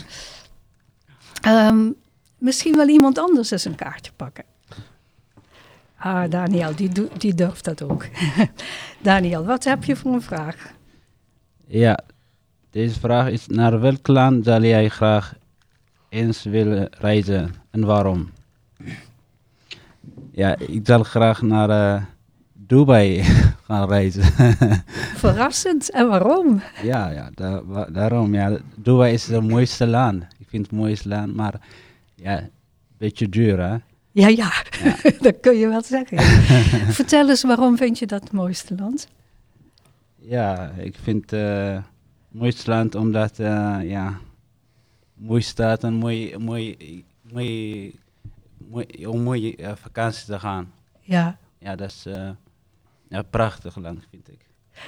Ehm, 1.41 1.91
misschien 2.37 2.75
wel 2.75 2.87
iemand 2.87 3.17
anders 3.17 3.51
eens 3.51 3.65
een 3.65 3.75
kaartje 3.75 4.11
pakken. 4.15 4.43
Ah, 5.97 6.29
Daniel, 6.29 6.75
die, 6.75 6.89
die 7.17 7.33
durft 7.33 7.65
dat 7.65 7.81
ook. 7.81 8.05
Daniel, 9.09 9.45
wat 9.45 9.63
heb 9.63 9.83
je 9.83 9.95
voor 9.95 10.13
een 10.13 10.21
vraag? 10.21 10.73
Ja, 11.67 11.99
deze 12.69 12.99
vraag 12.99 13.29
is: 13.29 13.47
naar 13.47 13.79
welk 13.79 14.07
land 14.07 14.45
zou 14.45 14.65
jij 14.65 14.89
graag 14.89 15.35
eens 16.09 16.43
willen 16.43 16.89
reizen 16.91 17.53
en 17.71 17.85
waarom? 17.85 18.29
Ja, 20.31 20.57
ik 20.57 20.81
zal 20.83 21.03
graag 21.03 21.41
naar 21.41 21.69
eh, 21.69 22.03
Dubai 22.53 23.23
gaan 23.67 23.87
reizen. 23.87 24.23
Verrassend, 25.23 25.91
en 25.91 26.07
waarom? 26.07 26.61
ja, 26.83 27.09
ja 27.09 27.29
daarom. 27.91 28.33
Ja, 28.33 28.57
Dubai 28.75 29.13
is 29.13 29.27
het 29.27 29.47
mooiste 29.47 29.87
land. 29.87 30.23
Ik 30.37 30.47
vind 30.49 30.65
het 30.65 30.75
mooiste 30.75 31.07
land, 31.07 31.35
maar 31.35 31.53
ja, 32.15 32.37
een 32.39 32.49
beetje 32.97 33.29
duur 33.29 33.59
hè. 33.59 33.77
Ja, 34.11 34.27
ja, 34.27 34.51
dat 35.21 35.39
kun 35.39 35.57
je 35.57 35.67
wel 35.67 35.83
zeggen. 35.83 36.19
Vertel 36.93 37.29
eens, 37.29 37.43
waarom 37.43 37.77
vind 37.77 37.99
je 37.99 38.05
dat 38.05 38.21
het 38.21 38.31
mooiste 38.31 38.75
land? 38.75 39.07
Ja, 40.15 40.71
ik 40.77 40.95
vind 41.03 41.33
eh, 41.33 41.77
het 42.29 42.39
mooiste 42.39 42.69
land 42.69 42.95
omdat, 42.95 43.39
eh, 43.39 43.77
ja, 43.83 44.19
mooi 45.13 45.41
staat 45.41 45.83
en 45.83 45.93
mooi, 45.93 46.37
mooi, 46.37 46.77
mooi 47.31 47.99
mooi, 48.69 49.07
om 49.07 49.21
mooie 49.21 49.55
eh, 49.55 49.71
vakantie 49.75 50.25
te 50.25 50.39
gaan. 50.39 50.71
Ja. 51.01 51.37
Ja, 51.57 51.75
dat 51.75 51.89
is 51.89 52.05
eh 52.05 52.29
ja, 53.09 53.21
prachtig 53.21 53.75
land, 53.75 54.03
vind 54.09 54.31
ik. 54.31 54.39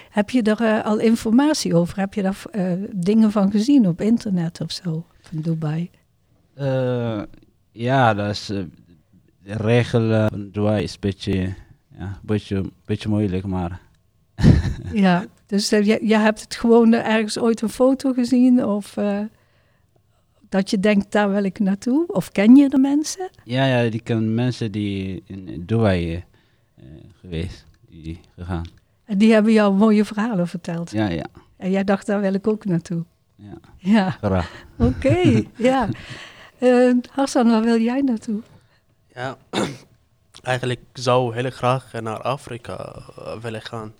Heb 0.09 0.29
je 0.29 0.41
er 0.41 0.83
al 0.83 0.99
informatie 0.99 1.75
over? 1.75 1.99
Heb 1.99 2.13
je 2.13 2.21
daar 2.21 2.43
dingen 2.91 3.31
van 3.31 3.51
gezien 3.51 3.87
op 3.87 4.01
internet 4.01 4.61
of 4.61 4.71
zo? 4.71 5.05
Van 5.21 5.41
Dubai? 5.41 5.89
Ja, 7.71 8.13
dat 8.13 8.29
is, 8.29 8.45
de 8.45 8.67
regel 9.43 10.27
van 10.29 10.49
Dubai 10.51 10.83
is 10.83 10.93
een 10.93 10.99
beetje, 10.99 11.53
ja, 11.97 12.19
beetje, 12.23 12.71
beetje 12.85 13.09
moeilijk, 13.09 13.45
maar 13.45 13.81
Ja, 14.93 15.25
dus 15.51 15.71
eh, 15.71 15.85
je, 15.85 15.99
je 16.07 16.17
hebt 16.17 16.41
het 16.41 16.55
gewoon 16.55 16.93
eh, 16.93 17.13
ergens 17.13 17.37
ooit 17.39 17.61
een 17.61 17.69
foto 17.69 18.13
gezien 18.13 18.65
of 18.65 18.97
eh, 18.97 19.19
dat 20.49 20.69
je 20.69 20.79
denkt, 20.79 21.11
daar 21.11 21.31
wil 21.31 21.43
ik 21.43 21.59
naartoe? 21.59 22.07
Of 22.07 22.31
ken 22.31 22.55
je 22.55 22.69
de 22.69 22.77
mensen? 22.77 23.29
ja, 23.43 23.65
ja, 23.65 23.89
die 23.89 24.01
kan 24.01 24.33
mensen 24.33 24.71
die 24.71 25.23
in 25.25 25.63
Dubai 25.65 26.13
eh, 26.13 26.21
eh, 26.75 26.83
geweest, 27.19 27.65
die 27.89 28.19
gegaan. 28.35 28.65
En 29.05 29.17
die 29.17 29.33
hebben 29.33 29.53
jou 29.53 29.73
mooie 29.73 30.05
verhalen 30.05 30.47
verteld. 30.47 30.91
Ja, 30.91 31.09
ja, 31.09 31.25
En 31.57 31.71
jij 31.71 31.83
dacht, 31.83 32.05
daar 32.05 32.21
wil 32.21 32.33
ik 32.33 32.47
ook 32.47 32.65
naartoe. 32.65 33.05
ja, 33.35 33.57
Ja, 33.77 34.09
graag. 34.09 34.65
oké. 34.89 35.43
ja. 35.69 35.89
Eh, 36.57 36.93
Hassan, 37.11 37.49
waar 37.49 37.63
wil 37.63 37.79
jij 37.79 38.01
naartoe? 38.01 38.41
Ja, 39.13 39.37
eigenlijk 40.41 40.81
zou 40.93 41.35
ik 41.35 41.41
heel 41.41 41.51
graag 41.51 41.91
naar 42.01 42.21
Afrika 42.21 43.03
willen 43.41 43.61
gaan. 43.61 43.93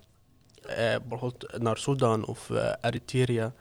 Eh, 0.66 0.94
bijvoorbeeld 1.08 1.58
naar 1.58 1.76
Sudan 1.76 2.24
of 2.24 2.50
eh, 2.50 2.72
Eritrea. 2.80 3.52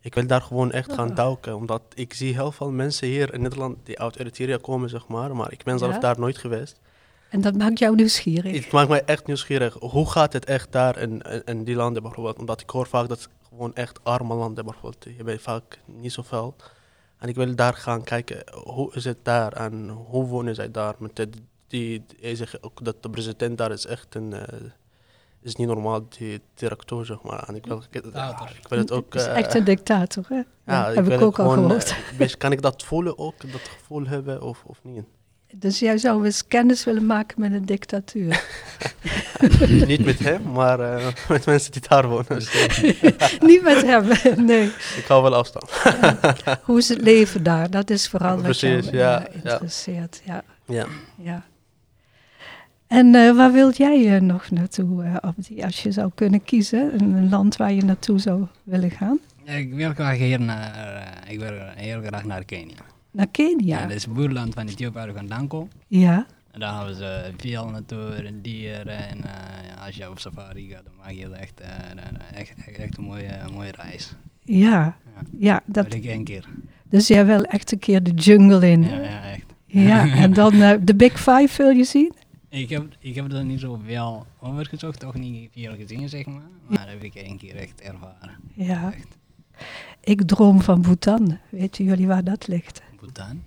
Ik 0.00 0.14
wil 0.14 0.26
daar 0.26 0.42
gewoon 0.42 0.72
echt 0.72 0.92
gaan 0.92 1.14
duiken, 1.14 1.56
omdat 1.56 1.82
ik 1.94 2.14
zie 2.14 2.34
heel 2.34 2.52
veel 2.52 2.70
mensen 2.70 3.08
hier 3.08 3.34
in 3.34 3.42
Nederland 3.42 3.76
die 3.82 4.00
uit 4.00 4.18
Eritrea 4.18 4.56
komen, 4.56 4.88
zeg 4.88 5.06
maar. 5.06 5.36
Maar 5.36 5.52
ik 5.52 5.62
ben 5.64 5.78
zelf 5.78 5.92
Ja? 5.92 5.98
daar 5.98 6.18
nooit 6.18 6.38
geweest. 6.38 6.80
En 7.28 7.40
dat 7.40 7.54
maakt 7.54 7.78
jou 7.78 7.94
nieuwsgierig. 7.94 8.64
Het 8.64 8.72
maakt 8.72 8.88
mij 8.88 9.04
echt 9.04 9.26
nieuwsgierig. 9.26 9.76
Hoe 9.80 10.10
gaat 10.10 10.32
het 10.32 10.44
echt 10.44 10.72
daar 10.72 10.98
in, 10.98 11.22
in, 11.22 11.42
in 11.44 11.64
die 11.64 11.74
landen 11.74 12.02
bijvoorbeeld? 12.02 12.38
Omdat 12.38 12.60
ik 12.60 12.70
hoor 12.70 12.86
vaak 12.86 13.08
dat 13.08 13.18
het 13.22 13.28
gewoon 13.48 13.74
echt 13.74 14.04
arme 14.04 14.34
landen 14.34 14.64
bijvoorbeeld. 14.64 15.06
Je 15.16 15.24
bent 15.24 15.40
vaak 15.40 15.78
niet 15.84 16.12
zoveel. 16.12 16.56
En 17.18 17.28
ik 17.28 17.34
wil 17.34 17.54
daar 17.54 17.74
gaan 17.74 18.02
kijken, 18.02 18.42
hoe 18.64 18.94
is 18.94 19.04
het 19.04 19.18
daar 19.22 19.52
en 19.52 19.88
hoe 19.88 20.26
wonen 20.26 20.54
zij 20.54 20.70
daar? 20.70 20.94
Met 20.98 21.16
de, 21.16 21.28
die, 21.66 22.04
die 22.20 22.46
ook 22.60 22.84
dat 22.84 23.02
de 23.02 23.10
president 23.10 23.58
daar 23.58 23.72
is 23.72 23.86
echt 23.86 24.14
een, 24.14 24.32
eh, 24.32 24.58
is 25.42 25.56
niet 25.56 25.66
normaal, 25.68 26.06
die 26.18 26.40
directeur 26.54 27.04
zeg 27.04 27.22
maar. 27.22 27.42
En 27.48 27.54
ik 27.54 27.66
wil, 27.66 27.82
ik 27.90 28.02
wil 28.68 28.78
het 28.78 28.92
ook... 28.92 29.14
is 29.14 29.26
eh, 29.26 29.36
echt 29.36 29.54
een 29.54 29.64
dictator, 29.64 30.24
hè? 30.28 30.40
ja, 30.66 30.92
heb 30.92 31.08
ik 31.08 31.20
ook 31.20 31.38
al 31.38 31.48
gewoon, 31.48 31.66
gehoord. 31.66 31.96
eh, 32.18 32.28
kan 32.38 32.52
ik 32.52 32.62
dat 32.62 32.82
voelen 32.82 33.18
ook, 33.18 33.52
dat 33.52 33.60
gevoel 33.78 34.06
hebben 34.06 34.42
of, 34.42 34.62
of 34.66 34.78
niet? 34.82 35.04
Dus 35.54 35.78
jij 35.78 35.98
zou 35.98 36.24
eens 36.24 36.46
kennis 36.46 36.84
willen 36.84 37.06
maken 37.06 37.40
met 37.40 37.52
een 37.52 37.66
dictatuur. 37.66 38.44
niet 39.86 40.04
met 40.04 40.18
hem, 40.18 40.52
maar 40.52 40.80
eh, 40.80 41.06
met 41.28 41.46
mensen 41.46 41.72
die 41.72 41.82
daar 41.88 42.08
wonen. 42.08 42.26
Niet 43.40 43.62
met 43.62 43.82
hem, 43.82 44.08
nee. 44.44 44.66
ik 44.96 45.04
hou 45.08 45.22
wel 45.22 45.34
afstand. 45.34 45.70
Hoe 46.62 46.78
is 46.78 46.88
het 46.88 47.00
leven 47.00 47.42
daar? 47.42 47.70
Dat 47.70 47.90
is 47.90 48.08
vooral 48.08 48.42
wat 48.42 48.60
jou 48.60 48.96
ja. 48.96 49.28
interesseert. 49.28 50.22
Ja. 50.24 50.42
Ja. 50.66 50.86
Ja. 51.16 51.44
En 52.92 53.14
eh, 53.14 53.36
waar 53.36 53.52
wilt 53.52 53.76
jij 53.76 54.14
eh, 54.14 54.20
nog 54.20 54.50
naartoe, 54.50 55.02
eh, 55.04 55.14
Abdi, 55.16 55.62
als 55.62 55.82
je 55.82 55.92
zou 55.92 56.10
kunnen 56.14 56.44
kiezen? 56.44 57.00
Een, 57.02 57.28
land 57.28 57.56
waar 57.56 57.72
je 57.72 57.82
naartoe 57.84 58.18
zou 58.18 58.46
willen 58.62 58.90
gaan? 58.90 59.18
Ik 59.44 59.74
wil 59.74 59.92
graag 59.92 60.16
hier 60.18 60.40
naar, 60.40 61.22
ik 61.28 61.38
wil 61.38 61.50
heel 61.74 62.00
graag 62.02 62.24
naar 62.24 62.44
Kenia. 62.44 62.74
Naar 63.10 63.26
Kenia? 63.30 63.78
Ja, 63.80 63.86
dat 63.86 63.96
is 63.96 64.04
het 64.04 64.14
buurland 64.14 64.54
van 64.54 64.66
Ethiopië 64.68 64.94
waar 64.98 65.08
ik 65.08 65.16
vandaan 65.16 65.46
kom. 65.48 65.68
Ja, 65.86 66.26
En 66.50 66.60
daar 66.60 66.76
hebben 66.76 66.94
ze 66.96 67.30
veel 67.36 67.66
natuur 67.68 68.26
en 68.26 68.38
dieren. 68.42 69.08
En 69.08 69.18
als 69.86 69.96
je 69.96 70.10
op 70.10 70.18
safari 70.18 70.68
gaat, 70.70 70.84
dan 70.84 70.92
maak 70.98 71.10
je 71.10 71.28
echt, 71.30 71.60
een- 71.60 72.20
echt, 72.38 72.52
echt, 72.66 72.76
echt 72.78 72.98
een 72.98 73.04
mooie, 73.04 73.30
mooie 73.54 73.72
reis. 73.76 74.14
ja, 74.42 74.68
Ja, 74.70 74.94
ja. 75.38 75.62
dat 75.66 75.74
Dat, 75.84 75.92
wil 75.92 76.02
ik 76.02 76.08
één 76.10 76.24
keer. 76.24 76.44
dus 76.88 77.06
jij 77.08 77.26
wil 77.26 77.42
echt 77.42 77.72
een 77.72 77.78
keer 77.78 78.02
de 78.02 78.10
jungle 78.10 78.70
in. 78.70 78.82
Ja, 78.82 79.00
ja, 79.00 79.22
echt. 79.32 79.44
Ja, 79.66 80.14
en 80.14 80.32
dan 80.32 80.52
de 80.84 80.94
Big 80.96 81.12
Five 81.20 81.62
wil 81.62 81.70
je 81.70 81.84
zien? 81.84 82.12
Ik 82.52 82.68
heb, 82.68 82.96
ik 82.98 83.14
heb 83.14 83.32
er 83.32 83.44
niet 83.44 83.60
zoveel 83.60 84.26
over 84.40 84.66
gezocht, 84.66 85.00
toch 85.00 85.14
niet 85.14 85.50
veel 85.52 85.74
gezien, 85.76 86.08
zeg 86.08 86.26
maar. 86.26 86.42
Maar 86.66 86.78
dat 86.78 86.88
heb 86.88 87.02
ik 87.02 87.14
één 87.14 87.38
keer 87.38 87.56
echt 87.56 87.80
ervaren. 87.80 88.36
Ja. 88.54 88.92
Echt. 88.92 89.06
Ik 90.00 90.22
droom 90.22 90.60
van 90.60 90.80
Bhutan. 90.80 91.38
Weten 91.48 91.84
jullie 91.84 92.06
waar 92.06 92.24
dat 92.24 92.46
ligt? 92.46 92.82
Bhutan. 92.96 93.42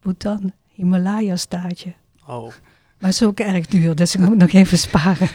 Bhutan, 0.00 0.52
Himalaya-staatje. 0.68 1.94
Oh, 2.26 2.46
Maar 2.46 3.10
het 3.10 3.20
is 3.20 3.22
ook 3.22 3.40
erg 3.40 3.66
duur, 3.66 3.94
dus 3.94 4.14
ik 4.14 4.20
moet 4.20 4.36
nog 4.36 4.52
even 4.52 4.78
sparen. 4.78 5.28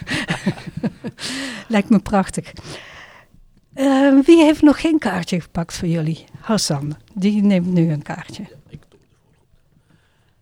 Lijkt 1.67 1.89
me 1.89 1.99
prachtig. 1.99 2.53
Eh, 3.73 4.19
wie 4.25 4.43
heeft 4.43 4.61
nog 4.61 4.81
geen 4.81 4.99
kaartje 4.99 5.41
gepakt 5.41 5.73
voor 5.73 5.87
jullie? 5.87 6.25
Hassan, 6.39 6.95
die 7.13 7.41
neemt 7.41 7.73
nu 7.73 7.91
een 7.91 8.01
kaartje. 8.03 8.43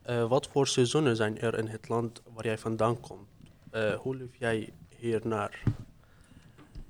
Eh, 0.04 0.28
wat 0.28 0.48
voor 0.52 0.68
seizoenen 0.68 1.16
zijn 1.16 1.40
er 1.40 1.58
in 1.58 1.68
het 1.68 1.90
land 1.90 2.22
waar 2.34 2.46
jij 2.46 2.58
vandaan 2.58 3.00
komt? 3.00 3.28
Eh, 3.72 3.94
hoe 3.94 4.16
leef 4.16 4.36
jij 4.40 4.74
hier 4.98 5.22
naar? 5.24 5.64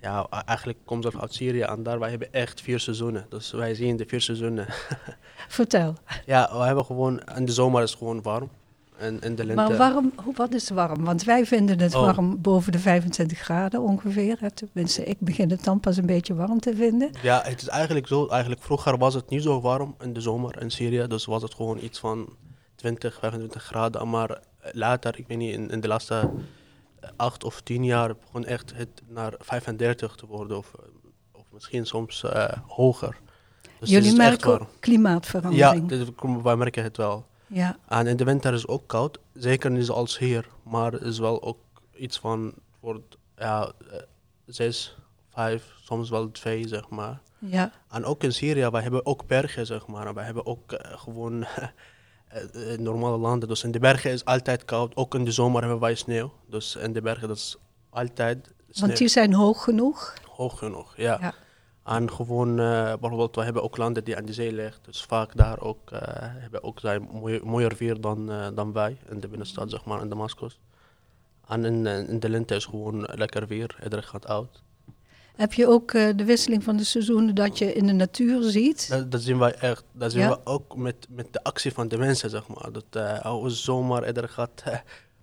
Ja, 0.01 0.27
eigenlijk 0.45 0.77
komt 0.85 1.03
het 1.03 1.19
uit 1.21 1.33
Syrië 1.33 1.61
en 1.61 1.83
daar 1.83 1.99
wij 1.99 2.09
hebben 2.09 2.33
echt 2.33 2.61
vier 2.61 2.79
seizoenen. 2.79 3.25
Dus 3.29 3.51
wij 3.51 3.75
zien 3.75 3.97
de 3.97 4.05
vier 4.07 4.21
seizoenen. 4.21 4.65
Vertel. 5.47 5.93
ja, 6.25 6.49
we 6.57 6.63
hebben 6.63 6.85
gewoon, 6.85 7.21
in 7.35 7.45
de 7.45 7.51
zomer 7.51 7.83
is 7.83 7.89
het 7.89 7.97
gewoon 7.99 8.21
warm. 8.21 8.49
En 8.97 9.19
in 9.19 9.35
de 9.35 9.45
lente... 9.45 9.61
Maar 9.61 9.77
warm, 9.77 10.11
hoe- 10.15 10.33
wat 10.35 10.53
is 10.53 10.69
warm? 10.69 11.03
Want 11.03 11.23
wij 11.23 11.45
vinden 11.45 11.79
het 11.79 11.95
Oh. 11.95 12.01
warm 12.01 12.41
boven 12.41 12.71
de 12.71 12.79
25 12.79 13.37
graden 13.39 13.81
ongeveer. 13.81 14.39
Tenminste, 14.53 15.03
ik 15.03 15.19
begin 15.19 15.49
het 15.49 15.63
dan 15.63 15.79
pas 15.79 15.97
een 15.97 16.05
beetje 16.05 16.33
warm 16.35 16.59
te 16.59 16.75
vinden. 16.75 17.11
Ja, 17.21 17.41
het 17.43 17.61
is 17.61 17.67
eigenlijk 17.67 18.07
zo. 18.07 18.27
Eigenlijk 18.27 18.61
vroeger 18.61 18.97
was 18.97 19.13
het 19.13 19.29
niet 19.29 19.43
zo 19.43 19.61
warm 19.61 19.95
in 20.01 20.13
de 20.13 20.21
zomer 20.21 20.61
in 20.61 20.71
Syrië. 20.71 21.07
Dus 21.07 21.25
was 21.25 21.41
het 21.41 21.53
gewoon 21.53 21.77
iets 21.81 21.99
van 21.99 22.35
20, 22.83 23.13
25 23.19 23.63
graden. 23.63 24.09
Maar 24.09 24.39
later, 24.71 25.17
ik 25.19 25.27
weet 25.27 25.37
niet, 25.37 25.53
in, 25.53 25.69
in 25.69 25.79
de 25.79 25.87
laatste 25.87 26.29
eh, 26.99 27.09
acht 27.15 27.43
of 27.43 27.61
tien 27.61 27.83
jaar 27.85 28.15
begon 28.15 28.45
echt 28.45 28.73
het 28.75 29.01
naar 29.07 29.33
35 29.39 30.15
te 30.15 30.25
worden. 30.25 30.57
Of, 30.57 30.73
eh, 30.79 30.85
of 31.31 31.45
misschien 31.51 31.85
soms 31.85 32.23
eh, 32.23 32.49
hoger. 32.67 33.17
Dus 33.79 33.89
jullie 33.89 34.15
merken 34.15 34.51
ook. 34.53 34.59
Ja, 34.59 34.65
klimaatverandering. 34.79 35.87
dit- 35.89 36.41
wij 36.43 36.55
merken 36.55 36.83
het 36.83 36.97
wel. 36.97 37.25
Ja, 37.47 37.77
En 37.87 38.07
in 38.07 38.17
de 38.17 38.23
winter 38.23 38.53
is 38.53 38.61
het 38.61 38.69
ook 38.69 38.87
koud. 38.87 39.19
Zeker 39.33 39.71
niet 39.71 39.85
zoals 39.85 40.17
hier. 40.17 40.47
Maar 40.63 40.91
het 40.91 41.01
is 41.01 41.19
wel 41.19 41.43
ook 41.43 41.57
iets 41.95 42.19
van 42.19 42.53
voor 42.79 43.01
ja, 43.37 43.71
zes, 44.45 44.97
vijf, 45.29 45.73
soms 45.83 46.09
wel 46.09 46.31
twee, 46.31 46.67
zeg 46.67 46.89
maar. 46.89 47.21
ja, 47.39 47.71
En 47.89 48.05
ook 48.05 48.23
in 48.23 48.33
Syrië, 48.33 48.69
wij 48.69 48.81
hebben 48.81 49.05
ook 49.05 49.27
bergen, 49.27 49.65
zeg 49.65 49.87
maar. 49.87 50.13
Wij 50.13 50.25
hebben 50.25 50.45
ook 50.45 50.73
gewoon 50.81 51.45
eh, 52.33 52.73
eh, 52.73 52.79
normale 52.79 53.17
landen. 53.17 53.49
Dus 53.49 53.63
in 53.63 53.71
de 53.71 53.79
bergen 53.79 54.11
is 54.11 54.25
altijd 54.25 54.65
koud. 54.65 54.95
Ook 54.95 55.15
in 55.15 55.25
de 55.25 55.31
zomer 55.31 55.61
hebben 55.61 55.79
wij 55.79 55.95
sneeuw. 55.95 56.33
Dus 56.49 56.75
in 56.75 56.93
de 56.93 57.01
bergen 57.01 57.27
dat 57.27 57.37
is 57.37 57.57
altijd 57.89 58.51
sneeuw. 58.69 58.87
want 58.87 58.97
die 58.97 59.07
zijn 59.07 59.33
hoog 59.33 59.63
genoeg. 59.63 60.13
Hoog 60.29 60.57
genoeg, 60.57 60.97
ja. 60.97 61.17
Ja. 61.21 61.33
En 61.83 62.11
gewoon, 62.11 62.59
eh, 62.59 62.83
bijvoorbeeld, 62.83 63.35
we 63.35 63.43
hebben 63.43 63.63
ook 63.63 63.77
landen 63.77 64.03
die 64.03 64.17
aan 64.17 64.25
de 64.25 64.33
zee 64.33 64.53
liggen. 64.53 64.83
Dus 64.83 65.03
vaak 65.03 65.35
daar 65.35 65.59
ook, 65.59 65.91
eh, 65.91 65.99
hebben 66.17 66.63
ook 66.63 66.79
zijn 66.79 67.09
mooi, 67.11 67.39
mooier 67.43 67.75
weer 67.77 68.01
dan, 68.01 68.25
dan 68.55 68.73
wij 68.73 68.97
in 69.09 69.19
de 69.19 69.27
binnenstad, 69.27 69.69
zeg 69.69 69.85
maar, 69.85 70.01
in 70.01 70.09
Damascus. 70.09 70.59
En 71.47 71.65
in, 71.65 71.85
in 71.85 72.19
de 72.19 72.29
lente 72.29 72.55
is 72.55 72.65
gewoon 72.65 73.01
lekker 73.01 73.47
weer. 73.47 73.75
Iedereen 73.83 74.05
gaat 74.05 74.27
uit. 74.27 74.61
Heb 75.35 75.53
je 75.53 75.67
ook 75.67 75.91
eh, 75.91 76.09
de 76.15 76.25
wisseling 76.25 76.63
van 76.63 76.77
de 76.77 76.83
seizoenen 76.83 77.35
dat 77.35 77.57
je 77.57 77.73
in 77.73 77.85
de 77.87 77.93
natuur 77.93 78.43
ziet? 78.43 78.89
Dat, 78.89 79.11
dat 79.11 79.21
zien 79.21 79.37
wij 79.39 79.53
echt. 79.53 79.83
Dat 79.91 80.11
zien 80.11 80.21
Ja? 80.21 80.29
we 80.29 80.39
ook 80.43 80.75
met, 80.75 81.07
met 81.09 81.27
de 81.31 81.43
actie 81.43 81.73
van 81.73 81.87
de 81.87 81.97
mensen, 81.97 82.29
zeg 82.29 82.47
maar. 82.47 82.71
Dat 82.71 82.85
uh, 83.23 83.33
oh, 83.33 83.47
zomaar, 83.47 84.07
iedereen 84.07 84.29
gaat 84.29 84.61
eh, 84.63 84.77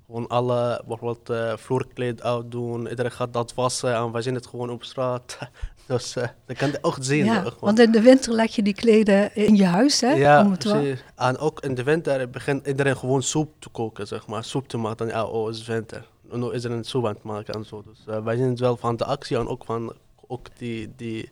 gewoon 0.07 0.29
alle 0.29 0.83
bijvoorbeeld 0.87 1.61
vloerkleed 1.61 2.23
uitdoen. 2.23 2.89
Iedereen 2.89 3.13
gaat 3.13 3.33
dat 3.33 3.55
wassen 3.55 3.95
en 3.95 4.13
wij 4.13 4.23
zien 4.23 4.35
het 4.35 4.47
gewoon 4.47 4.71
op 4.71 4.85
straat. 4.85 5.39
dus 5.87 6.13
dat 6.47 6.57
kan 6.57 6.71
je 6.71 6.79
ook 6.81 6.97
zien. 7.01 7.25
ja, 7.25 7.35
zeg 7.35 7.43
maar. 7.45 7.55
want 7.61 7.79
in 7.79 7.91
de 7.93 8.01
winter 8.01 8.33
leg 8.33 8.55
je 8.55 8.63
die 8.63 8.75
kleden 8.75 9.35
in 9.35 9.57
je 9.57 9.65
huis, 9.65 10.01
hè? 10.01 10.13
Ja, 10.13 10.45
om 10.45 10.51
het 10.51 10.59
precies. 10.69 11.03
En 11.17 11.39
ook 11.39 11.61
in 11.61 11.75
de 11.75 11.83
winter 11.83 12.31
begint 12.31 12.67
iedereen 12.67 12.97
gewoon 12.97 13.23
soep 13.23 13.53
te 13.59 13.69
koken, 13.69 14.07
zeg 14.07 14.27
maar. 14.27 14.45
Soep 14.45 14.69
te 14.69 14.77
maken. 14.77 15.07
Ja, 15.07 15.25
oh, 15.25 15.47
het 15.47 15.57
is 15.57 15.67
winter. 15.67 16.07
En 16.33 16.41
nu 16.41 16.53
is 16.53 16.65
er 16.65 16.71
een 16.71 16.85
soep 16.85 17.07
aan 17.07 17.15
het 17.15 17.23
maken 17.23 17.55
en 17.55 17.65
zo. 17.65 17.83
Dus 17.87 18.05
eh, 18.07 18.25
wij 18.25 18.37
zien 18.37 18.49
het 18.49 18.61
wel 18.61 18.77
van 18.77 18.97
de 18.97 19.05
actie 19.05 19.37
en 19.37 19.49
ook 19.49 19.65
van 19.65 19.93
ook 20.27 20.47
die, 20.57 20.93
die, 20.97 21.31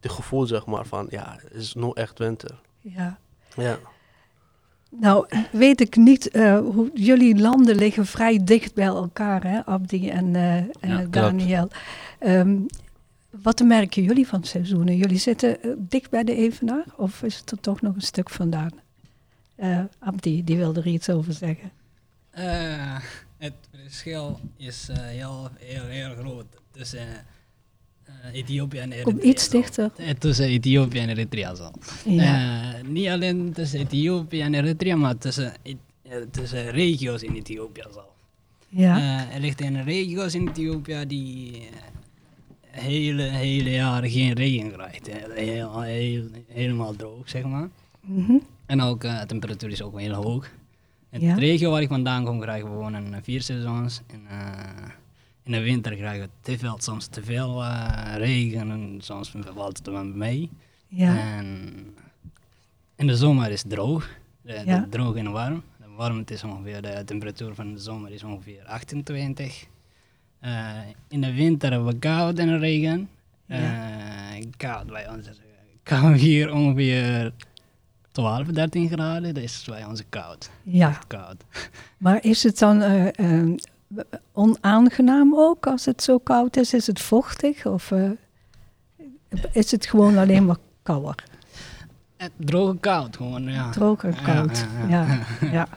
die 0.00 0.10
gevoel, 0.10 0.46
zeg 0.46 0.66
maar, 0.66 0.86
van 0.86 1.06
ja, 1.10 1.36
het 1.40 1.54
is 1.54 1.74
nu 1.74 1.90
echt 1.90 2.18
winter. 2.18 2.60
ja. 2.80 3.18
Ja. 3.56 3.78
Nou, 5.00 5.26
weet 5.52 5.80
ik 5.80 5.96
niet 5.96 6.36
uh, 6.36 6.58
hoe 6.58 6.90
jullie 6.94 7.40
landen 7.40 7.76
liggen 7.76 8.06
vrij 8.06 8.44
dicht 8.44 8.74
bij 8.74 8.84
elkaar, 8.84 9.42
hè, 9.42 9.64
Abdi 9.64 10.08
en 10.08 10.34
uh, 10.34 10.60
ja, 10.80 11.04
Daniel. 11.10 11.68
Um, 12.20 12.66
wat 13.42 13.60
merken 13.60 14.02
jullie 14.02 14.26
van 14.26 14.44
seizoenen? 14.44 14.96
Jullie 14.96 15.18
zitten 15.18 15.56
uh, 15.62 15.72
dicht 15.78 16.10
bij 16.10 16.24
de 16.24 16.34
Evenaar 16.34 16.84
of 16.96 17.22
is 17.22 17.36
het 17.36 17.50
er 17.50 17.60
toch 17.60 17.80
nog 17.80 17.94
een 17.94 18.00
stuk 18.00 18.30
vandaan? 18.30 18.70
Eh, 19.54 19.80
Abdi, 19.98 20.44
die 20.44 20.56
wilde 20.56 20.80
er 20.80 20.86
iets 20.86 21.10
over 21.10 21.32
zeggen. 21.32 21.70
Het 23.44 23.68
verschil 23.84 24.40
is 24.56 24.88
eh, 24.88 24.96
heel, 24.98 25.48
heel, 25.58 25.84
heel 25.84 26.14
groot 26.14 26.44
tussen 26.70 27.06
eh, 28.04 28.12
Ethiopië 28.32 28.78
en 28.78 28.92
Eritrea. 28.92 29.12
Kom 29.18 29.28
iets 29.30 29.50
zelf. 29.50 29.62
dichter. 29.64 29.90
Eh, 29.96 30.10
Tussen 30.10 30.46
Ethiopië 30.46 30.98
en 30.98 31.08
Eritrea. 31.08 31.54
Ja. 32.04 32.74
Eh, 32.74 32.82
niet 32.88 33.08
alleen 33.08 33.52
tussen 33.52 33.80
Ethiopië 33.80 34.40
en 34.40 34.54
Eritrea, 34.54 34.96
maar 34.96 35.18
tussen, 35.18 35.52
tussen 36.30 36.70
regio's 36.70 37.22
in 37.22 37.34
Ethiopië 37.34 37.82
zelf. 37.92 38.12
ja. 38.68 39.26
Er 39.32 39.40
ligt 39.40 39.60
een 39.60 39.84
regio's 39.84 40.34
in 40.34 40.48
Ethiopië 40.48 41.04
die 41.06 41.68
hele, 42.70 43.22
hele 43.22 43.70
jaren 43.70 44.10
geen 44.10 44.32
regen 44.32 44.72
krijgt. 44.72 45.06
Heel, 45.34 45.80
heel, 45.80 46.24
helemaal 46.48 46.96
droog, 46.96 47.28
zeg 47.28 47.42
maar. 47.44 47.68
Mhm. 48.00 48.36
En 48.66 48.80
ook 48.80 49.00
de 49.00 49.24
temperatuur 49.26 49.70
is 49.70 49.82
ook 49.82 49.98
heel 50.00 50.12
hoog. 50.14 50.50
In 51.14 51.20
Ja. 51.20 51.34
de 51.34 51.40
regio 51.40 51.70
waar 51.70 51.82
ik 51.82 51.88
vandaan 51.88 52.24
kom 52.24 52.40
krijgen 52.40 52.68
we 52.68 52.74
gewoon 52.74 52.94
een 52.94 53.22
vier 53.22 53.42
seizoens. 53.42 54.00
In, 54.12 54.26
eh, 54.28 54.88
in 55.42 55.52
de 55.52 55.60
winter 55.60 55.96
krijgen 55.96 56.24
we 56.24 56.30
te 56.40 56.58
veel, 56.58 56.76
soms 56.80 57.06
te 57.06 57.22
veel 57.22 57.62
eh, 57.64 58.14
regen 58.16 58.70
en 58.70 58.98
soms 59.02 59.32
valt 59.54 59.78
het 59.78 59.86
er 59.86 60.06
mee. 60.06 60.50
ja. 60.88 61.16
En 61.36 61.72
in 62.96 63.06
de 63.06 63.16
zomer 63.16 63.50
is 63.50 63.62
het 63.62 63.70
droog. 63.70 64.08
De, 64.42 64.52
de 64.52 64.62
Ja. 64.64 64.86
droog 64.90 65.16
en 65.16 65.32
warm. 65.32 65.62
De 65.78 65.84
warmte 65.96 66.32
is 66.34 66.44
ongeveer, 66.44 66.82
de 66.82 67.02
temperatuur 67.04 67.54
van 67.54 67.72
de 67.72 67.78
zomer 67.78 68.10
is 68.12 68.22
ongeveer 68.24 68.64
28. 68.64 69.66
Eh, 70.40 70.68
in 71.08 71.20
de 71.20 71.32
winter 71.34 71.70
hebben 71.70 71.88
we 71.92 71.98
koud 71.98 72.38
en 72.38 72.58
regen. 72.58 73.08
Eh, 73.46 73.60
koud 74.56 74.86
bij 74.86 75.08
ons 75.10 75.26
koud 75.82 76.18
hier 76.20 76.52
ongeveer 76.54 77.32
12, 78.14 78.46
13 78.46 78.88
graden. 78.88 79.34
Dat 79.34 79.42
is 79.42 79.64
bij 79.68 79.84
ons 79.84 80.02
koud. 80.08 80.50
ja. 80.62 80.88
Echt 80.88 81.06
koud. 81.06 81.36
Maar 82.04 82.24
is 82.24 82.42
het 82.42 82.58
dan 82.58 82.82
eh, 82.82 83.06
eh, 83.40 83.48
onaangenaam 84.32 85.34
ook 85.36 85.66
als 85.66 85.84
het 85.84 86.02
zo 86.02 86.18
koud 86.18 86.56
is? 86.56 86.74
Is 86.74 86.86
het 86.86 87.00
vochtig 87.00 87.66
of 87.66 87.90
eh, 87.90 88.10
is 89.52 89.70
het 89.70 89.86
gewoon 89.86 90.18
alleen 90.18 90.46
maar 90.46 90.56
kouder? 90.82 91.24
Droge 92.36 92.76
koud 92.80 93.16
gewoon, 93.16 93.42
ja. 93.42 93.70
Droger 93.70 94.14
Ja, 94.14 94.22
koud. 94.32 94.66
ja, 94.88 95.06
Ja, 95.06 95.20
ja. 95.52 95.68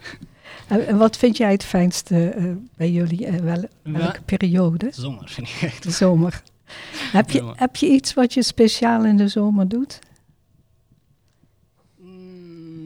En, 0.68 0.88
en 0.88 0.98
wat 0.98 1.18
vind 1.18 1.38
jij 1.38 1.52
het 1.52 1.64
fijnste 1.64 2.34
bij 2.76 2.92
jullie? 2.92 3.42
wel, 3.42 3.64
welke 3.82 4.22
periode? 4.22 4.88
Zomer 4.92 5.30
vind 5.30 5.48
ik 5.48 5.62
echt. 5.62 5.94
Zomer. 5.94 6.42
Heb 7.18 7.30
je, 7.30 7.52
heb 7.56 7.76
je 7.76 7.88
iets 7.88 8.14
wat 8.14 8.34
je 8.34 8.44
speciaal 8.44 9.06
in 9.06 9.18
de 9.18 9.28
zomer 9.28 9.68
doet? 9.68 10.00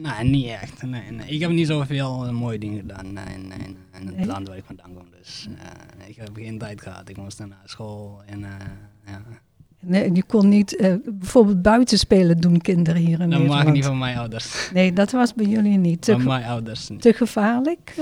Nee, 0.02 0.24
niet 0.30 0.46
echt. 0.46 0.82
Nee, 0.82 1.10
nee. 1.10 1.26
Ik 1.28 1.40
heb 1.40 1.50
niet 1.50 1.66
zoveel 1.66 2.32
mooie 2.32 2.58
dingen 2.58 2.78
gedaan 2.80 3.16
eh, 3.16 3.34
in, 3.34 3.52
het 3.90 4.16
Nee? 4.16 4.26
land 4.26 4.48
waar 4.48 4.56
ik 4.56 4.64
vandaan 4.66 4.94
kom. 4.94 5.04
Dus 5.18 5.48
eh, 5.58 6.08
ik 6.08 6.16
heb 6.16 6.30
geen 6.34 6.58
tijd 6.58 6.80
gehad. 6.82 7.08
Ik 7.08 7.16
moest 7.16 7.38
naar 7.38 7.48
school 7.64 8.22
en 8.26 8.44
eh, 8.44 8.50
ja. 9.06 9.22
Nee, 9.80 10.12
je 10.12 10.22
kon 10.22 10.48
niet 10.48 10.76
eh, 10.76 10.94
bijvoorbeeld 11.04 11.62
buiten 11.62 11.98
spelen 11.98 12.38
doen 12.38 12.60
kinderen 12.60 13.02
hier 13.02 13.20
in 13.20 13.30
Dat 13.30 13.46
mag 13.46 13.72
niet 13.72 13.84
van 13.84 13.98
mijn 13.98 14.16
ouders. 14.18 14.70
Nee, 14.74 14.92
dat 14.92 15.10
was 15.10 15.34
bij 15.34 15.46
jullie 15.46 15.78
niet. 15.78 16.02
Te, 16.02 16.12
Van 16.12 16.24
mijn 16.24 16.44
ouders 16.44 16.88
niet. 16.88 17.00
te 17.00 17.12
gevaarlijk? 17.12 17.94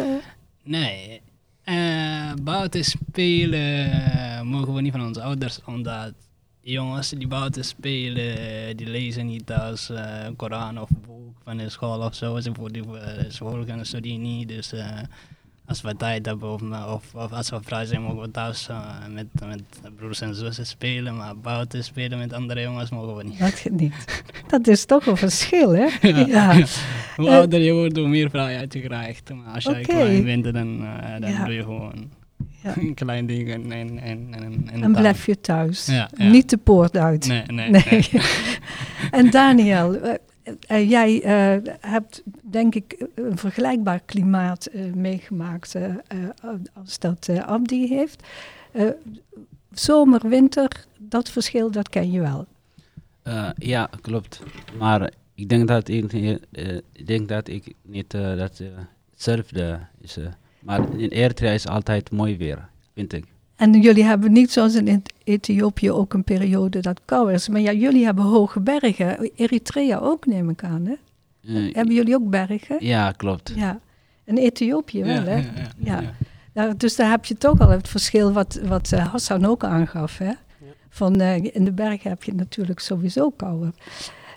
Nee. 0.63 1.21
Buiten 2.43 2.85
spelen 2.85 3.93
eh, 3.93 4.43
mogen 4.43 4.75
we 4.75 4.81
niet 4.81 4.93
van 4.93 5.07
onze 5.07 5.23
ouders, 5.23 5.61
omdat 5.67 6.13
jongens 6.71 7.11
die 7.11 7.29
buiten 7.29 7.65
spelen, 7.65 8.77
die 8.77 8.87
lezen 8.87 9.27
niet 9.27 9.47
thuis 9.47 9.91
eh 9.91 10.27
Koran 10.37 10.81
of 10.81 10.89
boek 11.07 11.35
van 11.45 11.57
de 11.57 11.69
school 11.69 12.01
of 12.01 12.15
zo. 12.15 12.41
Ze, 12.41 12.51
voor 12.55 12.73
die, 12.73 12.83
eh, 12.99 13.83
studie 13.83 14.19
niet, 14.19 14.49
dus 14.49 14.73
eh, 14.73 14.87
als 15.67 15.81
we 15.81 15.97
tijd 15.97 16.27
hebben 16.27 16.53
of, 16.53 16.63
of, 16.95 17.15
of 17.15 17.33
als 17.33 17.51
we 17.51 17.59
vrij 17.63 17.85
zijn, 17.85 18.03
mogen 18.03 18.21
we 18.21 18.31
thuis 18.31 18.69
met, 19.09 19.27
met 19.47 19.63
broers 19.97 20.21
en 20.21 20.35
zussen 20.35 20.67
spelen, 20.67 21.17
maar 21.17 21.37
buiten 21.37 21.85
spelen 21.85 22.19
met 22.19 22.33
andere 22.33 22.61
jongens 22.61 22.91
mogen 22.91 23.17
we 23.17 23.25
niet. 23.25 23.39
Dat 23.39 23.67
niet. 23.71 24.23
Dat 24.49 24.67
is 24.67 24.85
toch 24.85 25.07
een 25.07 25.17
verschil, 25.17 25.71
hè? 25.71 25.87
Ja. 26.27 26.57
Hoe 27.17 27.31
ouder 27.31 27.61
je 27.61 27.73
wordt, 27.73 27.97
hoe 27.97 28.09
meer 28.09 28.31
vrijheid 28.31 28.73
je 28.73 28.81
krijgt. 28.81 29.35
Maar 29.35 29.55
als 29.55 29.65
je 29.65 29.81
klein 29.81 30.25
bent, 30.25 30.45
dan, 30.45 30.53
dan 31.21 31.31
Ja. 31.31 31.45
doe 31.45 31.55
je 31.55 31.63
gewoon 31.63 32.11
Ja. 32.63 32.77
een 32.77 32.95
klein 33.05 33.27
ding 33.27 33.51
en, 33.51 33.73
en, 33.73 33.99
en, 33.99 34.35
en, 34.35 34.69
en, 34.73 34.83
En 34.83 34.93
blijf 34.93 35.27
je 35.27 35.41
thuis. 35.41 35.87
Ja, 35.87 36.11
ja. 36.17 36.29
Niet 36.29 36.51
de 36.51 36.57
poort 36.57 36.97
uit. 36.97 37.27
Nee, 37.27 37.43
nee, 37.47 37.71
Nee. 37.71 37.85
nee. 37.91 38.09
en 39.21 39.31
Daniel, 39.31 39.95
eh, 39.95 40.15
eh, 40.67 40.91
jij 40.91 41.23
eh, 41.23 41.73
hebt 41.81 42.23
denk 42.43 42.75
ik 42.75 43.07
een 43.15 43.39
vergelijkbaar 43.39 44.01
klimaat 44.01 44.69
meegemaakt 44.95 45.77
als 46.75 46.99
dat 46.99 47.29
Abdi 47.47 47.89
heeft. 47.89 48.23
Zomer, 49.73 50.29
winter, 50.29 50.85
dat 50.99 51.31
verschil, 51.31 51.71
dat 51.71 51.89
ken 51.89 52.11
je 52.11 52.21
wel. 52.21 52.47
Ja, 53.57 53.91
klopt. 54.01 54.43
Maar 54.79 55.13
ik 55.35 55.49
denk 55.49 55.69
dat 55.69 55.89
ik, 55.89 56.13
ik, 56.93 57.07
denk 57.07 57.29
dat 57.29 57.49
ik 57.49 57.75
niet 57.83 58.11
dat 58.11 58.63
hetzelfde 59.11 59.79
is. 60.01 60.19
Maar 60.63 60.81
in 60.97 61.09
Eritrea 61.09 61.51
is 61.53 61.67
altijd 61.69 62.11
mooi 62.11 62.37
weer, 62.37 62.69
vind 62.95 63.13
ik. 63.13 63.25
En 63.57 63.81
jullie 63.81 64.05
hebben 64.05 64.33
niet 64.33 64.51
zoals 64.51 64.75
in 64.75 64.89
Eth- 64.89 65.13
Ethiopië 65.25 65.91
ook 65.91 66.15
een 66.15 66.25
periode 66.25 66.81
dat 66.81 67.01
koud 67.05 67.31
is. 67.31 67.49
Maar 67.49 67.61
ja, 67.61 67.73
jullie 67.73 68.05
hebben 68.05 68.25
hoge 68.25 68.61
bergen. 68.61 69.31
Eritrea 69.37 69.99
ook, 69.99 70.27
neem 70.27 70.51
ik 70.51 70.65
aan. 70.65 70.87
Hè? 70.87 70.95
Eh, 71.67 71.75
Hebben 71.75 71.95
jullie 71.95 72.15
ook 72.15 72.31
bergen? 72.31 72.77
ja, 72.81 73.13
klopt. 73.13 73.53
Ja. 73.57 73.81
En 74.25 74.39
Ethiopië 74.39 75.05
wel, 75.05 75.15
Ja, 75.15 75.23
hè? 75.25 75.37
ja, 75.37 75.43
ja, 75.57 75.69
Ja. 75.79 76.01
ja. 76.01 76.13
Nou, 76.55 76.77
dus 76.77 76.97
daar 76.97 77.11
heb 77.11 77.25
je 77.25 77.37
toch 77.37 77.61
al 77.61 77.69
het 77.69 77.89
verschil 77.89 78.33
wat, 78.33 78.61
wat 78.65 78.93
eh, 78.93 79.07
Hassan 79.07 79.45
ook 79.45 79.65
aangaf. 79.65 80.19
Hè? 80.19 80.33
Van, 80.89 81.21
eh, 81.21 81.55
in 81.55 81.65
de 81.65 81.73
bergen 81.73 82.11
heb 82.11 82.23
je 82.23 82.35
natuurlijk 82.35 82.81
sowieso 82.81 83.31
kouder. 83.31 83.71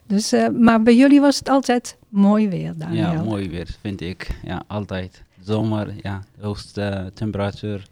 Dus, 0.07 0.31
eh, 0.31 0.47
maar 0.49 0.83
bij 0.83 0.95
jullie 0.95 1.21
was 1.21 1.38
het 1.39 1.49
altijd 1.49 1.97
mooi 2.09 2.49
weer, 2.49 2.73
Daniel. 2.77 3.12
Ja, 3.12 3.23
mooi 3.23 3.49
weer, 3.49 3.67
vind 3.81 4.01
ik. 4.01 4.29
Ja, 4.43 4.63
altijd. 4.67 5.23
Zomer, 5.43 5.93
ja, 6.01 6.23
de 6.36 6.43
hoogste 6.45 7.12
temperatuur, 7.13 7.88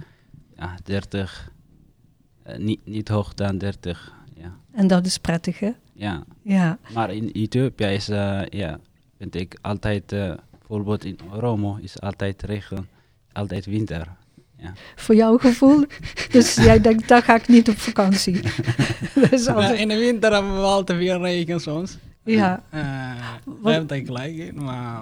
ja, 0.57 0.75
30. 0.83 1.51
Eh, 2.43 2.57
niet, 2.57 2.79
niet 2.85 3.07
hoog 3.07 3.33
dan 3.33 3.57
30, 3.57 4.13
ja. 4.35 4.55
En 4.71 4.87
dat 4.87 5.05
is 5.05 5.17
prettig, 5.17 5.59
hè? 5.59 5.71
ja. 5.93 6.23
Ja. 6.41 6.77
Maar 6.93 7.13
in 7.13 7.29
Ethiopië 7.33 7.85
is, 7.85 8.09
eh, 8.09 8.41
ja, 8.49 8.79
vind 9.17 9.35
ik 9.35 9.57
altijd, 9.61 10.11
eh, 10.11 10.33
bijvoorbeeld 10.59 11.05
in 11.05 11.17
Oromo 11.33 11.77
is 11.81 11.99
altijd 12.01 12.41
regen, 12.43 12.87
altijd 13.31 13.65
winter. 13.65 14.07
Ja. 14.57 14.73
Voor 14.95 15.15
jouw 15.15 15.37
gevoel. 15.37 15.85
dus 16.31 16.55
jij 16.55 16.81
denkt, 16.81 17.07
daar 17.07 17.21
ga 17.23 17.35
ik 17.35 17.47
niet 17.47 17.69
op 17.69 17.77
vakantie. 17.77 18.33
in 19.81 19.87
de 19.87 19.97
winter 19.99 20.33
hebben 20.33 20.53
we 20.55 20.61
al 20.61 20.83
te 20.83 20.95
veel 20.95 21.21
regen 21.21 21.59
soms. 21.59 21.97
ja. 22.23 22.63
Eh, 22.69 22.81
Wat- 23.45 23.55
we 23.61 23.69
hebben 23.69 23.87
daar 23.87 24.05
gelijk 24.05 24.35
in, 24.35 24.63
maar 24.63 25.01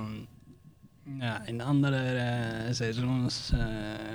ja, 1.20 1.42
in 1.46 1.58
de 1.58 1.64
andere 1.64 1.96
eh, 1.96 2.24
seizoens, 2.72 3.50
eh, 3.54 3.60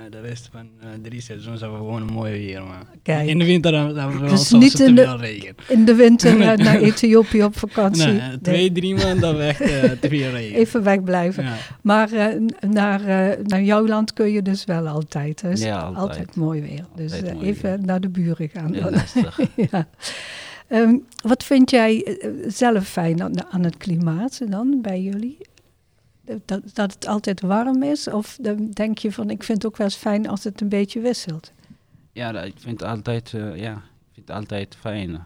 de 0.09 0.19
rest 0.21 0.49
van 0.51 0.69
eh, 0.81 0.87
drie 1.01 1.21
seizoens 1.21 1.61
hebben 1.61 1.79
we 1.79 1.85
gewoon 1.85 2.01
een 2.01 2.13
mooi 2.13 2.31
weer. 2.45 2.63
Maar 2.63 2.83
Kijk. 3.03 3.27
in 3.27 3.39
de 3.39 3.45
winter 3.45 3.73
hebben 3.73 4.07
we 4.13 4.19
wel 4.19 4.29
Dus 4.29 4.47
soms 4.47 4.63
niet 4.63 4.75
te 4.75 4.83
in 4.85 4.95
de- 4.95 5.03
veel 5.03 5.17
regen. 5.19 5.55
In 5.67 5.85
de 5.85 5.95
winter 5.95 6.37
naar 6.57 6.75
Ethiopië 6.79 7.43
op 7.43 7.57
vakantie. 7.57 8.05
Nee, 8.11 8.41
twee, 8.41 8.71
drie 8.71 8.95
maanden 8.95 9.19
hebben 9.23 9.37
we 9.37 9.43
echt 9.43 9.61
eh, 9.61 9.91
te 10.01 10.09
veel 10.09 10.29
regen. 10.31 10.57
Even 10.57 10.83
wegblijven. 10.83 11.43
Ja. 11.43 11.55
Maar 11.81 12.11
eh, 12.11 12.41
naar, 12.69 13.01
eh, 13.05 13.37
naar 13.43 13.61
jouw 13.63 13.87
land 13.87 14.13
kun 14.13 14.31
je 14.31 14.41
dus 14.41 14.65
wel 14.65 14.87
altijd. 14.87 15.41
Hè? 15.41 15.49
Ja, 15.51 15.79
altijd. 15.81 16.35
mooi 16.35 16.61
weer. 16.61 16.85
Dus 16.95 17.21
mooi 17.21 17.45
even 17.45 17.69
weer. 17.69 17.85
naar 17.85 18.01
de 18.01 18.09
buren 18.09 18.49
gaan. 18.49 18.71
Dan. 18.71 18.93
ja. 19.71 19.87
Ehm, 20.67 20.95
wat 21.23 21.43
vind 21.43 21.69
jij 21.69 22.17
zelf 22.47 22.87
fijn 22.87 23.21
aan, 23.23 23.51
aan 23.51 23.63
het 23.63 23.77
klimaat 23.77 24.41
dan 24.49 24.79
bij 24.81 25.01
jullie? 25.01 25.37
Dat, 26.45 26.61
dat 26.73 26.93
het 26.93 27.07
altijd 27.07 27.41
warm 27.41 27.83
is? 27.83 28.07
Of 28.07 28.37
dan 28.41 28.69
denk 28.71 28.97
je 28.97 29.11
van, 29.11 29.29
ik 29.29 29.43
vind 29.43 29.57
het 29.63 29.71
ook 29.71 29.77
wel 29.77 29.87
eens 29.87 29.95
fijn 29.95 30.27
als 30.27 30.43
het 30.43 30.61
een 30.61 30.69
beetje 30.69 30.99
wisselt? 30.99 31.51
Ja, 32.11 32.41
ik 32.41 32.53
vind 32.57 32.79
het 32.79 32.89
altijd, 32.89 33.33
eh, 33.33 33.55
ja, 33.55 33.71
ik 33.73 34.13
vind 34.13 34.27
het 34.27 34.37
altijd 34.37 34.75
fijn. 34.79 35.13
Eh, 35.15 35.19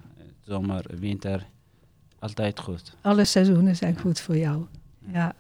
Zomer, 0.46 0.86
winter, 1.00 1.46
altijd 2.20 2.60
goed. 2.60 2.96
Alle 3.02 3.26
seizoenen 3.26 3.76
zijn 3.76 4.00
goed 4.00 4.20
voor 4.20 4.38
jou. 4.38 4.66
Ja, 5.14 5.34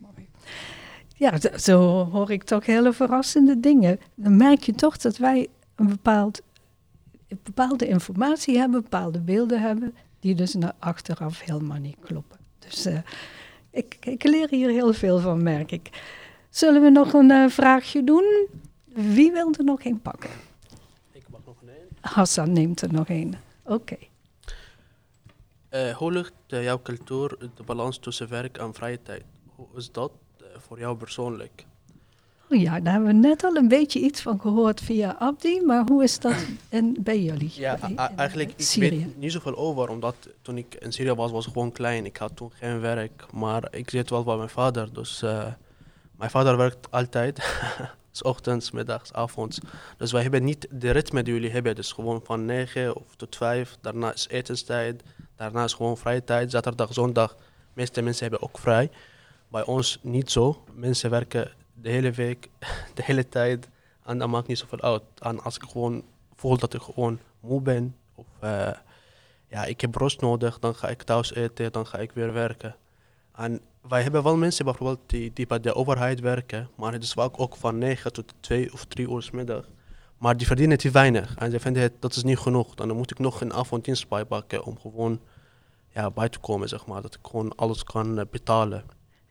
mooi. 0.00 0.28
Ja, 1.16 1.40
zo- 1.40 1.56
zo 1.58 2.04
hoor 2.10 2.30
ik 2.30 2.42
toch 2.42 2.66
hele 2.66 2.92
verrassende 2.92 3.60
dingen. 3.60 4.00
Dan 4.14 4.36
merk 4.36 4.62
je 4.62 4.72
toch 4.74 4.96
dat 4.96 5.16
wij 5.16 5.48
een 5.74 5.88
bepaald, 5.88 6.40
bepaalde 7.42 7.86
informatie 7.88 8.58
hebben, 8.58 8.82
bepaalde 8.82 9.20
beelden 9.20 9.60
hebben, 9.60 9.94
die 10.20 10.34
dus 10.34 10.54
naar 10.54 10.72
achteraf 10.78 11.40
helemaal 11.40 11.78
niet 11.78 11.96
kloppen. 12.00 12.38
Dus 12.58 12.84
eh, 12.84 12.98
ik, 13.74 13.96
ik 14.00 14.22
leer 14.22 14.48
hier 14.48 14.70
heel 14.70 14.92
veel 14.92 15.18
van, 15.18 15.42
merk 15.42 15.72
ik. 15.72 15.90
Zullen 16.50 16.82
we 16.82 16.90
nog 16.90 17.12
een 17.12 17.30
eh, 17.30 17.48
vraagje 17.48 18.04
doen? 18.04 18.48
Wie 18.84 19.32
wil 19.32 19.52
er 19.58 19.64
nog 19.64 19.84
een 19.84 20.00
pakken? 20.00 20.30
Ik 21.12 21.24
mag 21.28 21.40
nog 21.46 21.56
een 21.62 21.68
één. 21.68 21.88
Hassan 22.00 22.52
neemt 22.52 22.80
er 22.80 22.92
nog 22.92 23.08
een. 23.08 23.34
Oké. 23.62 23.96
Eh, 25.68 25.96
hoe 25.96 26.12
ligt 26.12 26.32
eh, 26.46 26.62
jouw 26.62 26.82
cultuur 26.82 27.36
de 27.54 27.62
balans 27.62 27.98
tussen 27.98 28.28
werk 28.28 28.58
en 28.58 28.74
vrije 28.74 29.02
tijd? 29.02 29.24
Hoe 29.54 29.66
is 29.76 29.92
dat? 29.92 30.10
voor 30.56 30.78
jou 30.78 30.96
persoonlijk? 30.96 31.64
Oh 32.54 32.60
ja, 32.60 32.80
daar 32.80 32.92
hebben 32.92 33.10
we 33.20 33.28
net 33.28 33.44
al 33.44 33.54
een 33.56 33.68
beetje 33.68 34.00
iets 34.00 34.20
van 34.22 34.40
gehoord 34.40 34.80
via 34.80 35.16
Abdi, 35.18 35.60
maar 35.60 35.84
hoe 35.88 36.02
is 36.02 36.18
dat 36.18 36.34
in, 36.68 36.96
bij 37.00 37.22
jullie? 37.22 37.52
Ja, 37.54 37.78
Bij- 37.94 38.10
eigenlijk, 38.16 38.50
ik 38.50 38.60
Syrië? 38.64 39.04
weet 39.04 39.16
niet 39.16 39.32
zoveel 39.32 39.56
over, 39.56 39.88
omdat 39.88 40.14
toen 40.42 40.58
ik 40.58 40.74
in 40.74 40.92
Syrië 40.92 41.12
was, 41.14 41.30
was 41.30 41.46
ik 41.46 41.52
gewoon 41.52 41.72
klein. 41.72 42.04
Ik 42.04 42.16
had 42.16 42.36
toen 42.36 42.50
geen 42.54 42.80
werk, 42.80 43.26
maar 43.32 43.68
ik 43.70 43.90
zit 43.90 44.10
wel 44.10 44.24
bij 44.24 44.36
mijn 44.36 44.48
vader. 44.48 44.92
Dus 44.92 45.22
eh, 45.22 45.46
mijn 46.16 46.30
vader 46.30 46.56
werkt 46.56 46.90
altijd, 46.90 47.58
s 48.10 48.22
ochtends, 48.22 48.70
middags, 48.70 49.12
avonds. 49.12 49.58
Dus 49.96 50.12
wij 50.12 50.22
hebben 50.22 50.44
niet 50.44 50.66
de 50.70 50.90
ritme 50.90 51.22
die 51.22 51.34
jullie 51.34 51.50
hebben, 51.50 51.74
dus 51.74 51.92
gewoon 51.92 52.20
van 52.24 52.44
9 52.44 52.96
of 52.96 53.16
tot 53.16 53.36
5. 53.36 53.76
Daarna 53.80 54.12
is 54.12 54.28
etenstijd, 54.28 55.02
daarna 55.36 55.64
is 55.64 55.72
gewoon 55.72 55.96
vrije 55.96 56.24
tijd, 56.24 56.50
zaterdag, 56.50 56.92
zondag. 56.92 57.34
De 57.36 57.42
meeste 57.72 58.02
mensen 58.02 58.22
hebben 58.28 58.48
ook 58.48 58.58
vrij. 58.58 58.90
Bij 59.48 59.64
ons 59.64 59.98
niet 60.02 60.30
zo. 60.30 60.64
Mensen 60.74 61.10
werken 61.10 61.50
de 61.74 61.90
hele 61.90 62.10
week, 62.10 62.48
de 62.94 63.02
hele 63.04 63.28
tijd. 63.28 63.68
En 64.04 64.18
dat 64.18 64.28
maakt 64.28 64.46
niet 64.46 64.58
zoveel 64.58 64.80
uit. 64.80 65.02
En 65.18 65.40
als 65.40 65.56
ik 65.56 65.62
gewoon 65.62 66.02
voel 66.34 66.56
dat 66.56 66.74
ik 66.74 66.82
gewoon 66.82 67.18
moe 67.40 67.60
ben, 67.60 67.96
of 68.14 68.26
eh, 68.40 68.70
ja, 69.48 69.64
ik 69.64 69.80
heb 69.80 69.94
rust 69.94 70.20
nodig, 70.20 70.58
dan 70.58 70.74
ga 70.74 70.88
ik 70.88 71.02
thuis 71.02 71.34
eten, 71.34 71.72
dan 71.72 71.86
ga 71.86 71.98
ik 71.98 72.12
weer 72.12 72.32
werken. 72.32 72.76
En 73.34 73.60
wij 73.88 74.02
hebben 74.02 74.22
wel 74.22 74.36
mensen 74.36 74.64
bijvoorbeeld 74.64 75.00
die, 75.06 75.30
die 75.32 75.46
bij 75.46 75.60
de 75.60 75.74
overheid 75.74 76.20
werken, 76.20 76.70
maar 76.74 76.92
het 76.92 77.02
is 77.02 77.12
vaak 77.12 77.40
ook 77.40 77.56
van 77.56 77.78
9 77.78 78.12
tot 78.12 78.34
2 78.40 78.72
of 78.72 78.84
3 78.84 79.10
uur 79.10 79.28
middag. 79.32 79.64
Maar 80.18 80.36
die 80.36 80.46
verdienen 80.46 80.78
te 80.78 80.90
weinig 80.90 81.34
en 81.34 81.50
ze 81.50 81.60
vinden 81.60 81.82
het, 81.82 81.92
dat 81.98 82.16
is 82.16 82.22
niet 82.22 82.38
genoeg. 82.38 82.74
Dan 82.74 82.96
moet 82.96 83.10
ik 83.10 83.18
nog 83.18 83.40
een 83.40 83.52
avonddienst 83.52 84.08
bijpakken 84.08 84.64
om 84.64 84.78
gewoon 84.80 85.20
ja, 85.88 86.10
bij 86.10 86.28
te 86.28 86.38
komen, 86.38 86.68
zeg 86.68 86.86
maar. 86.86 87.02
Dat 87.02 87.14
ik 87.14 87.20
gewoon 87.22 87.54
alles 87.56 87.84
kan 87.84 88.18
eh, 88.18 88.24
betalen. 88.30 88.84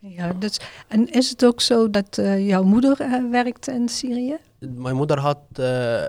Ja, 0.07 0.33
dus, 0.33 0.59
en 0.87 1.11
is 1.11 1.29
het 1.29 1.45
ook 1.45 1.61
zo 1.61 1.89
dat 1.89 2.17
eh, 2.17 2.47
jouw 2.47 2.63
moeder 2.63 2.99
eh, 2.99 3.29
werkt 3.31 3.67
in 3.67 3.89
Syrië? 3.89 4.37
Mijn 4.59 4.95
moeder 4.95 5.19
had, 5.19 5.39
eh, 5.53 6.03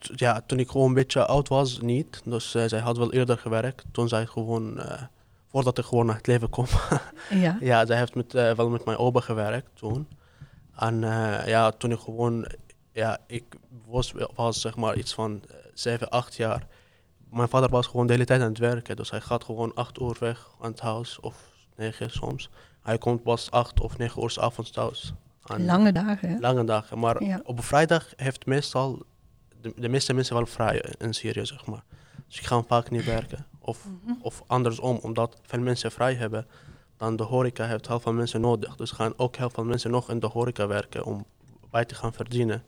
ja, 0.00 0.40
toen 0.46 0.58
ik 0.58 0.68
gewoon 0.68 0.88
een 0.88 0.94
beetje 0.94 1.26
oud 1.26 1.48
was, 1.48 1.80
niet. 1.80 2.20
Dus 2.24 2.50
zij 2.50 2.78
had 2.78 2.96
wel 2.96 3.12
eerder 3.12 3.38
gewerkt. 3.38 3.84
Toen 3.92 4.08
zij 4.08 4.26
gewoon, 4.26 4.80
voordat 5.50 5.78
ik 5.78 5.84
gewoon 5.84 6.06
naar 6.06 6.16
het 6.16 6.26
leven 6.26 6.50
kwam. 6.50 6.66
Ja. 7.30 7.56
ja, 7.60 7.86
zij 7.86 7.98
heeft 7.98 8.14
met, 8.14 8.32
wel 8.32 8.68
met 8.68 8.84
mijn 8.84 8.98
opa 8.98 9.20
gewerkt 9.20 9.70
toen. 9.74 10.08
En 10.76 11.00
ja, 11.46 11.70
toen 11.70 11.90
ik 11.92 11.98
gewoon, 11.98 12.46
ja, 12.98 13.18
ik 13.26 13.44
was, 13.86 14.12
was 14.34 14.60
zeg 14.60 14.76
maar 14.76 14.96
iets 14.96 15.14
van 15.14 15.42
eh, 15.48 15.56
7, 15.74 16.08
8 16.08 16.36
jaar. 16.36 16.66
Mijn 17.30 17.48
vader 17.48 17.68
was 17.68 17.86
gewoon 17.86 18.06
de 18.06 18.12
hele 18.12 18.24
tijd 18.24 18.40
aan 18.40 18.48
het 18.48 18.58
werken. 18.58 18.96
Dus 18.96 19.10
hij 19.10 19.20
gaat 19.20 19.44
gewoon 19.44 19.74
8 19.74 20.00
uur 20.00 20.16
weg 20.20 20.48
aan 20.60 20.70
het 20.70 20.80
huis, 20.80 21.20
of 21.20 21.50
9 21.76 22.10
soms. 22.10 22.50
Hij 22.88 22.98
komt 22.98 23.22
pas 23.22 23.50
8 23.50 23.80
of 23.80 23.98
9 23.98 24.22
uur 24.22 24.36
avonds 24.40 24.70
thuis. 24.70 25.12
Lange 25.56 25.92
dagen, 25.92 26.28
hè? 26.28 26.38
Lange 26.38 26.64
dagen. 26.64 26.98
Maar 26.98 27.24
Ja. 27.24 27.40
op 27.44 27.56
een 27.56 27.62
vrijdag 27.62 28.12
heeft 28.16 28.46
meestal 28.46 29.02
de, 29.60 29.72
de 29.76 29.88
meeste 29.88 30.14
mensen 30.14 30.34
wel 30.36 30.46
vrij 30.46 30.84
in 30.98 31.14
Syrië, 31.14 31.46
zeg 31.46 31.66
maar. 31.66 31.82
Dus 32.26 32.38
ik 32.38 32.46
ga 32.46 32.62
vaak 32.62 32.90
niet 32.90 33.04
werken. 33.04 33.46
Of, 33.60 33.84
Mhm. 34.04 34.12
of 34.20 34.42
andersom, 34.46 34.96
omdat 35.02 35.36
veel 35.42 35.60
mensen 35.60 35.90
vrij 35.92 36.14
hebben, 36.14 36.46
dan 36.96 37.16
de 37.16 37.22
horeca 37.22 37.66
heeft 37.66 37.88
heel 37.88 38.00
veel 38.00 38.12
mensen 38.12 38.40
nodig. 38.40 38.76
Dus 38.76 38.90
gaan 38.90 39.12
ook 39.16 39.36
heel 39.36 39.50
veel 39.50 39.64
mensen 39.64 39.90
nog 39.90 40.10
in 40.10 40.20
de 40.20 40.26
horeca 40.26 40.66
werken 40.66 41.04
om 41.04 41.24
bij 41.70 41.84
te 41.84 41.94
gaan 41.94 42.12
verdienen. 42.12 42.62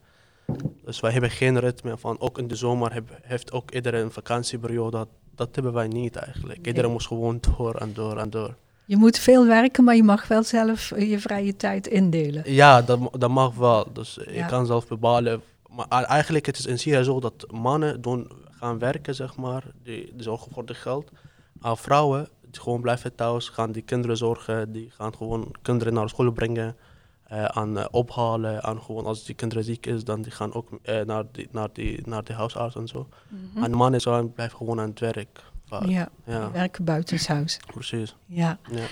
Dus 0.85 0.99
wij 0.99 1.11
hebben 1.11 1.29
geen 1.29 1.59
ritme 1.59 1.97
van, 1.97 2.19
ook 2.19 2.37
in 2.37 2.47
de 2.47 2.55
zomer 2.55 2.93
heb, 2.93 3.19
heeft 3.21 3.51
ook 3.51 3.71
iedereen 3.71 4.03
een 4.03 4.11
vakantieperiode. 4.11 4.97
Dat, 4.97 5.07
dat 5.35 5.55
hebben 5.55 5.73
wij 5.73 5.87
niet 5.87 6.15
eigenlijk. 6.15 6.57
Iedereen 6.57 6.81
Nee. 6.81 6.91
moet 6.91 7.05
gewoon 7.05 7.39
door 7.57 7.75
en 7.75 7.93
door 7.93 8.17
en 8.17 8.29
door. 8.29 8.55
Je 8.91 8.97
moet 8.97 9.17
veel 9.19 9.45
werken, 9.47 9.83
maar 9.83 9.95
je 9.95 10.03
mag 10.03 10.27
wel 10.27 10.43
zelf 10.43 10.91
eh, 10.91 11.09
je 11.09 11.19
vrije 11.19 11.55
tijd 11.55 11.87
indelen. 11.87 12.43
Ja, 12.53 12.81
dat, 12.81 12.99
dat 13.17 13.29
mag 13.29 13.55
wel. 13.55 13.87
Dus 13.93 14.17
eh, 14.17 14.35
Ja. 14.35 14.43
je 14.43 14.49
kan 14.49 14.65
zelf 14.65 14.87
bepalen. 14.87 15.41
Maar 15.69 16.03
eigenlijk 16.03 16.45
het 16.45 16.57
is 16.57 16.65
in 16.65 16.79
Syrië 16.79 17.03
zo 17.03 17.19
dat 17.19 17.45
mannen 17.51 18.01
doen, 18.01 18.31
gaan 18.51 18.79
werken, 18.79 19.15
zeg 19.15 19.35
maar. 19.35 19.63
Die, 19.83 20.11
die 20.13 20.23
zorgen 20.23 20.51
voor 20.51 20.65
de 20.65 20.73
geld. 20.73 21.11
Maar 21.53 21.77
vrouwen 21.77 22.27
die 22.51 22.61
gewoon 22.61 22.81
blijven 22.81 23.15
thuis, 23.15 23.49
gaan 23.49 23.71
die 23.71 23.81
kinderen 23.81 24.17
zorgen. 24.17 24.71
Die 24.71 24.89
gaan 24.97 25.15
gewoon 25.15 25.55
kinderen 25.61 25.93
naar 25.93 26.09
school 26.09 26.31
brengen. 26.31 26.75
eh 27.23 27.45
aan 27.45 27.91
ophalen. 27.91 28.61
En 28.61 28.81
gewoon 28.81 29.05
als 29.05 29.23
die 29.25 29.35
kinderen 29.35 29.63
ziek 29.63 29.85
is, 29.85 30.03
dan 30.03 30.21
die 30.21 30.31
gaan 30.31 30.53
ook 30.53 30.69
naar, 31.05 31.23
die, 31.31 31.47
naar, 31.51 31.69
die, 31.73 31.99
naar 32.05 32.23
de 32.23 32.33
huisarts 32.33 32.75
en 32.75 32.87
zo. 32.87 33.07
Mhm. 33.27 33.63
En 33.63 33.71
mannen 33.71 34.01
zijn, 34.01 34.33
blijven 34.33 34.57
gewoon 34.57 34.79
aan 34.79 34.89
het 34.89 34.99
werk. 34.99 35.41
Vaak. 35.79 35.85
Ja, 35.89 36.09
ja, 36.25 36.51
werken 36.51 36.83
buitenshuis. 36.83 37.59
precies. 37.73 38.15
Ja. 38.25 38.59
Ja. 38.71 38.83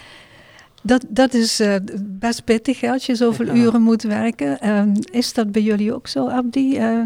Dat, 0.84 1.06
dat 1.10 1.34
is 1.34 1.60
eh, 1.60 1.76
best 2.02 2.44
pittig 2.44 2.82
hè, 2.82 2.90
als 2.92 3.06
je 3.06 3.16
zoveel 3.16 3.46
Ja. 3.46 3.54
uren 3.54 3.82
moet 3.82 4.02
werken. 4.02 4.60
Ehm, 4.60 4.96
is 5.12 5.34
dat 5.34 5.52
bij 5.52 5.62
jullie 5.62 5.94
ook 5.94 6.08
zo, 6.08 6.28
Abdi? 6.28 6.78
Eh, 6.78 7.02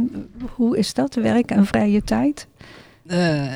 hoe 0.56 0.78
is 0.78 0.94
dat, 0.94 1.16
werk 1.16 1.52
en 1.52 1.66
vrije 1.66 2.02
tijd? 2.04 2.48
Eh, 3.06 3.54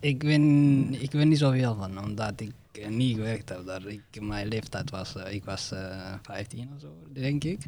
ik, 0.00 0.18
ben, 0.18 0.94
ik 1.02 1.12
weet 1.12 1.26
niet 1.26 1.38
zoveel 1.38 1.74
van, 1.74 2.04
omdat 2.04 2.40
ik 2.40 2.52
eh, 2.72 2.88
niet 2.88 3.14
gewerkt 3.16 3.48
heb. 3.48 3.66
Dat 3.66 3.86
ik, 3.86 4.02
mijn 4.20 4.46
leeftijd 4.48 4.90
was, 4.90 5.14
ik 5.30 5.44
was 5.44 5.72
eh 5.72 6.12
15 6.22 6.70
of 6.74 6.80
zo, 6.80 6.88
denk 7.12 7.44
ik. 7.44 7.58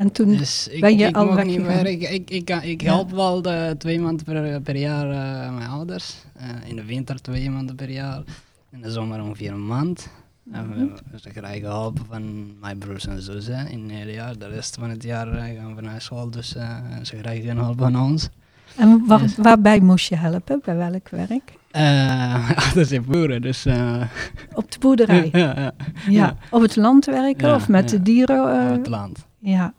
En 0.00 0.12
toen, 0.12 0.36
dus 0.36 0.68
ik, 0.68 0.80
ben 0.80 0.98
je 0.98 1.06
ik 1.06 1.16
al 1.16 1.26
mag 1.26 1.44
niet 1.44 1.62
werken. 1.62 2.12
Ik, 2.14 2.30
ik, 2.30 2.50
ik 2.62 2.82
Ja. 2.82 2.92
help 2.92 3.10
wel 3.10 3.42
de 3.42 3.74
twee 3.78 4.00
maanden 4.00 4.24
per, 4.24 4.60
per 4.60 4.76
jaar 4.76 5.10
eh, 5.10 5.54
mijn 5.54 5.68
ouders. 5.68 6.14
Eh, 6.36 6.68
in 6.68 6.76
de 6.76 6.84
winter 6.84 7.20
twee 7.22 7.50
maanden 7.50 7.76
per 7.76 7.90
jaar. 7.90 8.22
In 8.70 8.80
de 8.80 8.90
zomer 8.90 9.22
ongeveer 9.22 9.52
een 9.52 9.66
maand. 9.66 10.08
En 10.52 10.68
we- 10.68 11.18
ze 11.20 11.28
krijgen 11.30 11.68
hulp 11.68 11.98
van 12.08 12.50
mijn 12.60 12.78
broers 12.78 13.06
en 13.06 13.22
zussen 13.22 13.68
in 13.70 13.82
het 13.82 13.90
hele 13.92 14.12
jaar. 14.12 14.38
De 14.38 14.48
rest 14.48 14.76
van 14.80 14.90
het 14.90 15.02
jaar 15.02 15.32
eh, 15.32 15.58
gaan 15.60 15.74
we 15.74 15.80
naar 15.82 16.00
school, 16.02 16.30
dus 16.30 16.48
ze 17.02 17.16
krijgen 17.20 17.44
geen 17.44 17.56
hulp 17.58 17.78
van 17.78 18.00
ons. 18.00 18.28
en 18.76 19.02
wa- 19.06 19.18
Yes. 19.20 19.36
waarbij 19.36 19.80
moest 19.80 20.08
je 20.08 20.16
helpen? 20.16 20.60
Bij 20.64 20.76
welk 20.76 21.08
werk? 21.08 21.52
Eh 21.70 22.50
ouders 22.66 22.88
zijn 22.88 23.04
boeren, 23.04 23.42
dus... 23.42 23.66
Op 24.54 24.72
de 24.72 24.78
boerderij? 24.78 25.28
ja, 25.32 25.54
ja, 25.60 25.72
Ja. 26.08 26.36
Op 26.50 26.60
het 26.62 26.76
land 26.76 27.04
werken 27.04 27.54
of 27.54 27.68
met 27.68 27.88
de 27.88 28.02
dieren? 28.02 28.42
op 28.42 28.76
het 28.76 28.86
land. 28.88 29.26
ja. 29.38 29.72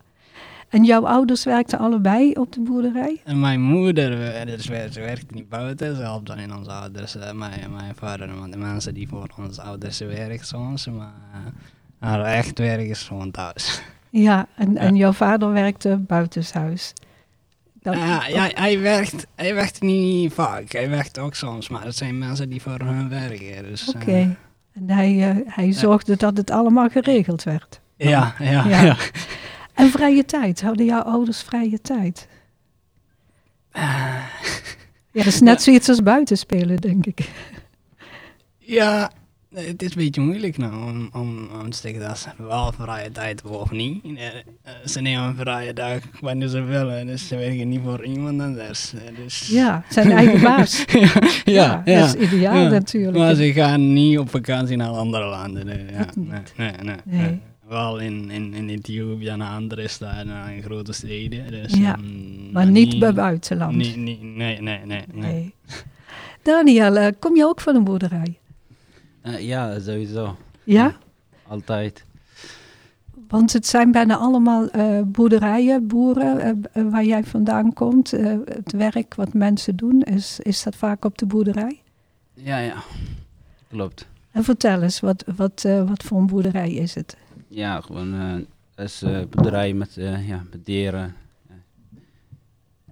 En 0.72 0.84
jouw 0.84 1.08
ouders 1.08 1.44
werkten 1.44 1.80
allebei 1.80 2.32
op 2.34 2.54
de 2.54 2.60
boerderij? 2.62 3.22
En 3.24 3.40
mijn 3.40 3.62
moeder, 3.62 4.34
eh, 4.36 4.46
dus 4.46 4.64
ze 4.66 5.00
werkt 5.00 5.34
niet 5.34 5.50
buiten, 5.50 5.96
ze 5.96 6.02
helpt 6.02 6.28
dan 6.28 6.38
in 6.38 6.56
onze 6.56 6.72
ouders. 6.72 7.16
eh, 7.16 7.32
mijn, 7.32 7.72
mijn 7.72 7.96
vader, 7.96 8.36
want 8.40 8.52
de 8.52 8.58
mensen 8.58 8.94
die 8.94 9.08
voor 9.08 9.28
onze 9.38 9.62
ouders 9.62 10.00
werken 10.00 10.46
soms, 10.46 10.88
maar 10.88 11.14
eh, 11.34 11.40
haar 12.10 12.24
echt 12.24 12.60
werk 12.60 12.88
is 12.90 13.04
gewoon 13.04 13.32
thuis. 13.32 13.82
Ja, 14.10 14.48
en, 14.56 14.78
en 14.78 14.96
jouw 14.96 15.12
vader 15.12 15.52
werkte 15.52 15.98
buitenshuis. 15.98 16.94
Dat- 17.82 17.96
Ja, 17.96 18.28
ja, 18.28 18.50
hij, 18.54 18.80
werkt, 18.80 19.28
hij 19.36 19.54
werkt 19.56 19.82
niet 19.82 20.34
vaak, 20.34 20.72
hij 20.72 20.90
werkt 20.90 21.20
ook 21.20 21.36
soms, 21.36 21.70
maar 21.70 21.84
het 21.84 21.96
zijn 21.96 22.18
mensen 22.18 22.50
die 22.50 22.62
voor 22.62 22.80
hun 22.80 23.10
werken. 23.10 23.64
Dus, 23.64 23.94
Oké. 23.96 24.36
En 24.74 24.90
hij, 24.90 25.44
hij 25.48 25.72
zorgde 25.72 26.16
dat 26.16 26.38
het 26.38 26.52
allemaal 26.52 26.90
geregeld 26.90 27.44
werd. 27.44 27.80
ja, 27.96 28.34
ja, 28.40 28.68
Ja. 28.68 28.82
ja. 28.82 28.96
En 29.74 29.90
vrije 29.90 30.26
tijd? 30.26 30.62
Hadden 30.62 30.86
jouw 30.86 31.02
ouders 31.02 31.42
vrije 31.42 31.82
tijd? 31.82 32.28
Ja, 35.14 35.24
dat 35.24 35.26
is 35.26 35.42
net 35.42 35.62
zoiets 35.62 35.90
als 35.90 36.04
buitenspelen, 36.04 36.78
denk 36.78 37.06
ik. 37.06 37.30
Ja, 38.58 39.12
het 39.54 39.82
is 39.82 39.90
een 39.90 40.04
beetje 40.04 40.22
moeilijk 40.22 40.58
nou 40.58 40.74
om, 40.74 41.10
om, 41.14 41.50
om 41.62 41.70
te 41.70 41.78
zeggen 41.78 42.02
dat 42.02 42.18
ze 42.18 42.30
wel 42.38 42.72
vrije 42.72 43.12
tijd 43.12 43.42
hebben 43.42 43.60
of 43.60 43.72
niet. 43.72 44.04
Eh, 44.04 44.28
eh, 44.28 44.74
ze 44.86 45.02
nemen 45.02 45.24
een 45.24 45.36
vrije 45.36 45.74
dag 45.74 46.00
wanneer 46.20 46.48
ze 46.48 46.62
willen, 46.62 47.08
dus 47.08 47.28
ze 47.28 47.36
werken 47.36 47.70
niet 47.70 47.82
voor 47.84 48.06
iemand 48.06 48.42
anders. 48.42 48.94
Dus, 49.24 49.48
Ja, 49.48 49.84
zijn 49.90 50.12
eigen 50.12 50.42
baas. 50.50 50.86
ja, 51.44 51.82
ja, 51.86 52.00
dat 52.00 52.16
is 52.16 52.32
ideaal 52.32 52.64
ja. 52.64 52.70
natuurlijk. 52.70 53.18
Maar 53.18 53.36
ze 53.36 53.54
gaan 53.54 53.94
niet 53.94 54.20
op 54.20 54.30
vakantie 54.30 54.78
naar 54.78 54.90
andere 54.90 55.26
landen. 55.26 55.68
ja, 55.68 56.06
nee, 56.56 56.72
nee, 56.82 56.96
Nee. 57.04 57.40
Wel 57.72 58.00
in, 58.00 58.30
in, 58.32 58.54
in 58.54 58.70
Ethiopië 58.70 59.28
en 59.28 59.42
andere 59.42 59.88
steden, 59.88 60.48
in 60.56 60.64
grote 60.64 60.94
steden. 60.94 61.52
Dus, 61.52 61.74
Ja, 61.74 61.96
mm, 61.96 62.52
maar 62.52 62.68
niet 62.68 63.00
bij 63.00 63.14
buitenland. 63.14 63.76
nee, 63.76 63.96
nee, 64.22 64.62
nee. 64.62 64.86
nee. 64.86 65.04
Nee. 65.14 65.54
Daniel, 66.42 66.96
eh, 66.98 67.12
kom 67.20 67.36
je 67.36 67.46
ook 67.46 67.62
van 67.62 67.76
een 67.76 67.84
boerderij? 67.84 68.40
Eh, 69.22 69.40
ja, 69.48 69.80
sowieso. 69.80 70.38
Ja? 70.64 70.96
Altijd. 71.48 72.06
Want 73.28 73.54
het 73.54 73.68
zijn 73.68 73.92
bijna 73.92 74.18
allemaal 74.18 74.70
eh, 74.70 75.02
boerderijen, 75.06 75.88
boeren, 75.88 76.62
waar 76.74 77.04
jij 77.06 77.24
vandaan 77.24 77.74
komt. 77.74 78.14
Eh, 78.14 78.36
het 78.46 78.72
werk 78.72 79.16
wat 79.16 79.34
mensen 79.34 79.76
doen, 79.76 80.02
is, 80.02 80.40
is 80.40 80.64
dat 80.64 80.76
vaak 80.76 81.06
op 81.06 81.18
de 81.18 81.26
boerderij? 81.26 81.82
Ja, 82.34 82.58
ja. 82.58 82.76
Klopt. 83.70 84.08
En 84.32 84.44
vertel 84.44 84.82
eens, 84.82 85.00
wat, 85.00 85.24
wat, 85.36 85.64
eh, 85.66 85.88
wat 85.90 86.04
voor 86.04 86.18
een 86.18 86.28
boerderij 86.28 86.72
is 86.72 86.96
het? 86.96 87.18
Ja, 87.54 87.82
gewoon 87.82 88.14
eh 88.14 88.86
is 88.86 89.02
eh 89.02 89.20
bedrijf 89.30 89.76
met, 89.76 89.98
eh, 89.98 90.28
ja, 90.28 90.44
met 90.52 90.66
dieren. 90.66 91.16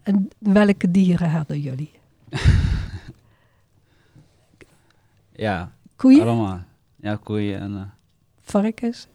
En 0.03 0.29
welke 0.37 0.91
dieren 0.91 1.29
hadden 1.29 1.59
jullie? 1.59 1.91
Ja, 5.35 5.71
Koeien? 5.95 6.21
allemaal. 6.27 6.63
Ja, 6.95 7.15
koeien 7.15 7.59
en... 7.59 7.93
varkens, 8.41 9.07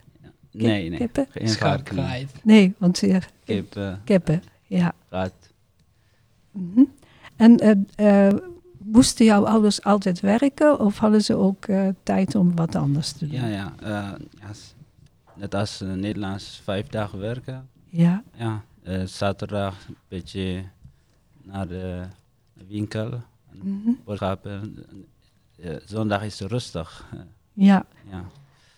Nee, 0.50 0.88
nee. 0.88 0.98
kippen? 0.98 1.26
Geen 1.30 1.48
varken. 1.48 2.26
nee. 2.42 2.74
want 2.78 3.02
uh, 3.02 3.16
Kip, 3.44 3.76
eh, 3.76 3.94
kippen, 4.04 4.42
ja. 4.66 4.92
rat. 5.08 5.32
Mhm. 6.50 6.82
En 7.36 7.58
eh, 7.96 8.26
eh, 8.28 8.34
moesten 8.78 9.24
jouw 9.24 9.46
ouders 9.46 9.82
altijd 9.82 10.20
werken 10.20 10.80
of 10.80 10.98
hadden 10.98 11.22
ze 11.22 11.34
ook 11.34 11.64
eh, 11.64 11.88
tijd 12.02 12.34
om 12.34 12.54
wat 12.56 12.74
anders 12.74 13.12
te 13.12 13.26
doen? 13.28 13.40
Ja, 13.40 13.46
ja. 13.46 13.72
eh, 13.82 14.12
ja, 14.40 14.50
net 15.34 15.54
als 15.54 15.80
eh, 15.80 15.92
Nederlands 15.92 16.60
vijf 16.64 16.86
dagen 16.86 17.18
werken. 17.18 17.68
Ja, 17.88 18.22
Ja, 18.36 18.62
eh, 18.82 19.02
zaterdag 19.04 19.86
een 19.88 19.96
beetje 20.08 20.62
naar 21.42 21.68
de 21.68 22.02
winkel. 22.68 23.20
Boodschappen. 24.04 24.86
Eh, 25.60 25.74
zondag 25.84 26.22
is 26.22 26.40
rustig. 26.40 27.04
ja. 27.52 27.84
ja. 28.10 28.24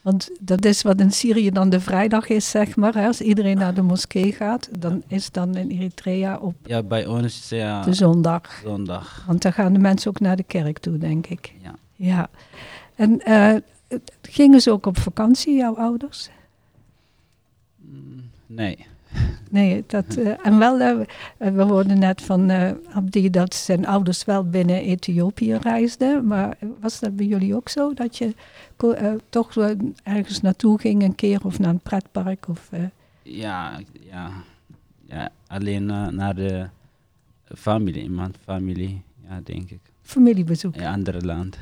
Want 0.03 0.31
dat 0.41 0.65
is 0.65 0.83
wat 0.83 1.01
in 1.01 1.11
Syrië 1.11 1.51
dan 1.51 1.71
de 1.71 1.81
vrijdag 1.81 2.29
is, 2.29 2.51
zeg 2.51 2.77
maar. 2.77 2.95
Hè? 2.95 3.07
Als 3.07 3.21
iedereen 3.21 3.59
naar 3.59 3.75
de 3.75 3.83
moskee 3.83 4.33
gaat, 4.33 4.69
dan 4.81 5.03
is 5.07 5.31
dan 5.31 5.57
in 5.57 5.71
Eritrea 5.71 6.39
op 6.39 6.55
ja, 6.65 6.83
bij 6.83 7.07
ons 7.07 7.25
is 7.25 7.49
ja, 7.49 7.83
de 7.83 7.93
zondag. 7.93 8.61
zondag. 8.65 9.25
Want 9.27 9.43
dan 9.43 9.53
gaan 9.53 9.73
de 9.73 9.79
mensen 9.79 10.11
ook 10.11 10.21
naar 10.21 10.37
de 10.37 10.43
kerk 10.43 10.79
toe, 10.79 10.99
denk 10.99 11.27
ik. 11.27 11.55
Ja. 11.63 11.75
Ja. 11.95 12.29
En 12.95 13.21
gingen 14.23 14.61
ze 14.61 14.71
ook 14.71 14.87
op 14.87 14.99
vakantie, 14.99 15.57
jouw 15.57 15.77
ouders? 15.77 16.31
Nee. 18.47 18.87
Nee, 19.51 19.85
dat, 19.87 20.17
eh, 20.17 20.47
en 20.47 20.59
wel, 20.59 20.81
eh, 20.81 21.07
we 21.37 21.63
hoorden 21.63 21.99
net 21.99 22.23
van 22.23 22.51
eh, 22.51 22.71
Abdi 22.93 23.31
dat 23.31 23.55
zijn 23.55 23.87
ouders 23.87 24.25
wel 24.25 24.49
binnen 24.49 24.81
Ethiopië 24.81 25.55
reisden. 25.55 26.27
Maar 26.27 26.57
was 26.81 27.01
dat 27.01 27.17
bij 27.17 27.27
jullie 27.27 27.55
ook 27.55 27.69
zo? 27.69 27.95
Dat 27.95 28.17
je 28.17 28.35
toch 29.29 29.57
ergens 30.03 30.41
naartoe 30.41 30.81
ging 30.81 31.03
een 31.03 31.15
keer 31.15 31.45
of 31.45 31.59
naar 31.59 31.71
een 31.71 31.79
pretpark? 31.79 32.49
Of, 32.49 32.71
Ja, 33.23 33.81
ja. 34.11 34.31
ja 35.07 35.31
alleen 35.47 35.85
naar 36.15 36.35
de 36.35 36.69
familie, 37.55 38.03
iemand 38.03 38.37
familie, 38.45 39.03
ja, 39.29 39.41
denk 39.45 39.71
ik. 39.71 39.81
familiebezoek? 40.03 40.75
Ja, 40.75 40.93
andere 40.93 41.21
land. 41.21 41.59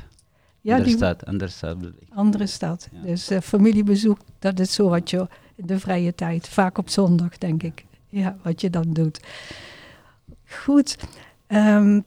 Ja, 0.61 0.71
andere 0.71 0.89
die 0.89 0.97
stad, 0.97 1.25
andere 1.25 1.49
stad 1.49 1.77
andere 2.09 2.47
stad. 2.47 2.89
Ja. 2.91 3.01
Dus 3.01 3.31
familiebezoek, 3.43 4.19
dat 4.39 4.59
is 4.59 4.73
zo 4.73 4.89
wat 4.89 5.09
je 5.09 5.27
de 5.55 5.79
vrije 5.79 6.15
tijd, 6.15 6.49
vaak 6.49 6.77
op 6.77 6.89
zondag 6.89 7.37
denk 7.37 7.63
ik, 7.63 7.85
ja, 8.09 8.37
wat 8.41 8.61
je 8.61 8.69
dan 8.69 8.93
doet. 8.93 9.19
Goed. 10.47 10.97
ehm, 11.47 12.01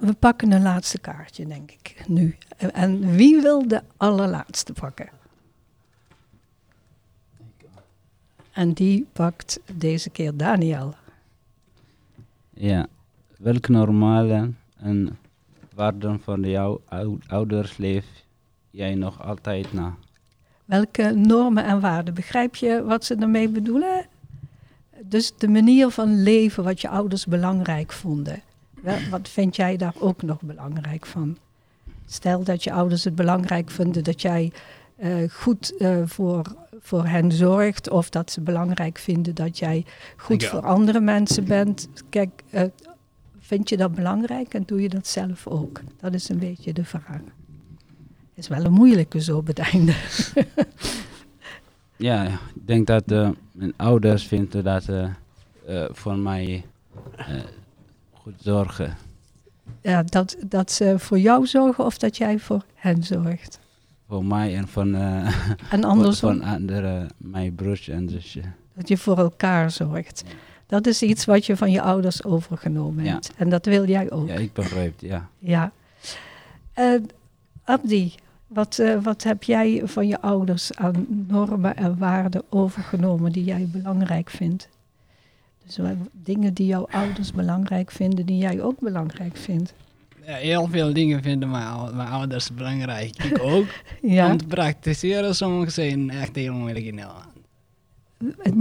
we 0.00 0.14
pakken 0.18 0.52
een 0.52 0.62
laatste 0.62 0.98
kaartje, 0.98 1.46
denk 1.46 1.70
ik, 1.70 2.04
nu. 2.08 2.36
En 2.56 3.10
wie 3.10 3.40
wil 3.40 3.68
de 3.68 3.82
allerlaatste 3.96 4.72
pakken? 4.72 5.08
En 8.52 8.72
die 8.72 9.06
pakt 9.12 9.60
deze 9.72 10.10
keer 10.10 10.36
Daniel. 10.36 10.94
Ja. 12.50 12.86
Welke 13.38 13.70
normale 13.70 14.50
en 14.76 15.18
waarden 15.74 16.20
van 16.20 16.40
jouw 16.40 16.80
ou- 16.88 17.18
ouders 17.26 17.76
leef 17.76 18.06
jij 18.70 18.94
nog 18.94 19.22
altijd 19.22 19.72
na? 19.72 19.96
Welke 20.72 21.10
normen 21.14 21.64
en 21.64 21.80
waarden? 21.80 22.14
Begrijp 22.14 22.56
je 22.56 22.82
wat 22.84 23.04
ze 23.04 23.16
daarmee 23.16 23.48
bedoelen? 23.48 24.06
Dus 25.04 25.32
de 25.38 25.48
manier 25.48 25.90
van 25.90 26.22
leven 26.22 26.64
wat 26.64 26.80
je 26.80 26.88
ouders 26.88 27.26
belangrijk 27.26 27.92
vonden. 27.92 28.42
Wel, 28.82 28.98
Wat 29.10 29.28
vind 29.28 29.56
jij 29.56 29.76
daar 29.76 29.94
ook 29.98 30.22
nog 30.22 30.40
belangrijk 30.40 31.06
van? 31.06 31.36
Stel 32.06 32.44
dat 32.44 32.64
je 32.64 32.72
ouders 32.72 33.04
het 33.04 33.14
belangrijk 33.14 33.70
vinden 33.70 34.04
dat 34.04 34.22
jij 34.22 34.52
eh, 34.96 35.30
goed 35.30 35.76
eh, 35.76 35.96
voor, 36.04 36.54
voor 36.80 37.06
hen 37.06 37.32
zorgt. 37.32 37.90
Of 37.90 38.10
dat 38.10 38.30
ze 38.30 38.40
belangrijk 38.40 38.98
vinden 38.98 39.34
dat 39.34 39.58
jij 39.58 39.84
goed 40.16 40.42
Ja. 40.42 40.48
voor 40.48 40.66
andere 40.66 41.00
mensen 41.00 41.44
bent. 41.44 41.88
Kijk, 42.08 42.42
eh, 42.50 42.62
vind 43.40 43.68
je 43.68 43.76
dat 43.76 43.94
belangrijk 43.94 44.54
en 44.54 44.62
doe 44.66 44.82
je 44.82 44.88
dat 44.88 45.06
zelf 45.06 45.46
ook? 45.46 45.80
Dat 46.00 46.14
is 46.14 46.28
een 46.28 46.38
beetje 46.38 46.72
de 46.72 46.84
vraag. 46.84 47.20
Is 48.34 48.48
wel 48.48 48.64
een 48.64 48.72
moeilijke 48.72 49.20
zo 49.22 49.36
op 49.36 49.46
het 49.46 49.58
einde. 49.72 49.94
Ja, 51.96 52.24
ik 52.54 52.66
denk 52.66 52.86
dat 52.86 53.10
eh, 53.12 53.28
mijn 53.52 53.72
ouders 53.76 54.26
vinden 54.26 54.64
dat 54.64 54.88
eh, 54.88 55.84
voor 55.90 56.16
mij 56.18 56.64
goed 58.12 58.34
zorgen. 58.40 58.96
Ja, 59.80 60.02
dat, 60.02 60.36
dat 60.46 60.70
ze 60.72 60.94
voor 60.98 61.18
jou 61.18 61.46
zorgen 61.46 61.84
of 61.84 61.98
dat 61.98 62.16
jij 62.16 62.38
voor 62.38 62.64
hen 62.74 63.04
zorgt. 63.04 63.58
Voor 64.08 64.24
mij 64.24 64.56
en 64.56 64.68
van, 64.68 64.94
En 65.70 65.84
andersom, 65.84 66.38
van 66.38 66.42
andere, 66.48 67.06
mijn 67.16 67.54
broertje 67.54 67.92
en 67.92 68.08
zusje. 68.08 68.40
dat 68.74 68.88
je 68.88 68.96
voor 68.96 69.18
elkaar 69.18 69.70
zorgt. 69.70 70.22
Dat 70.66 70.86
is 70.86 71.02
iets 71.02 71.24
wat 71.24 71.46
je 71.46 71.56
van 71.56 71.70
je 71.70 71.82
ouders 71.82 72.24
overgenomen 72.24 73.04
Ja. 73.04 73.12
hebt. 73.12 73.32
En 73.36 73.48
dat 73.48 73.66
wil 73.66 73.88
jij 73.88 74.10
ook. 74.10 74.28
Ja, 74.28 74.34
ik 74.34 74.52
begrijp, 74.52 74.94
ja. 75.00 75.28
Ja. 75.38 75.72
Abdi, 77.64 78.14
wat, 78.46 78.78
eh, 78.78 79.02
wat 79.02 79.22
heb 79.22 79.42
jij 79.42 79.80
van 79.84 80.06
je 80.06 80.20
ouders 80.20 80.74
aan 80.74 81.06
normen 81.28 81.76
en 81.76 81.98
waarden 81.98 82.42
overgenomen 82.48 83.32
die 83.32 83.44
jij 83.44 83.68
belangrijk 83.72 84.30
vindt? 84.30 84.68
Dus 85.64 85.78
dingen 86.12 86.54
die 86.54 86.66
jouw 86.66 86.86
ouders 86.90 87.32
belangrijk 87.32 87.90
vinden, 87.90 88.26
die 88.26 88.38
jij 88.38 88.62
ook 88.62 88.80
belangrijk 88.80 89.36
vindt. 89.36 89.74
Ja, 90.26 90.34
heel 90.34 90.68
veel 90.68 90.92
dingen 90.92 91.22
vinden 91.22 91.50
mijn, 91.50 91.96
mijn 91.96 92.08
ouders 92.08 92.54
belangrijk. 92.54 93.24
Ik 93.24 93.42
ook. 93.42 93.66
Ja, 94.02 94.30
Om 94.30 94.36
te 94.36 94.46
praktiseren, 94.46 95.34
sommige 95.34 95.70
zijn 95.70 96.10
echt 96.10 96.34
heel 96.36 96.54
moeilijk 96.54 96.84
in 96.84 96.94
Nederland. 96.94 97.31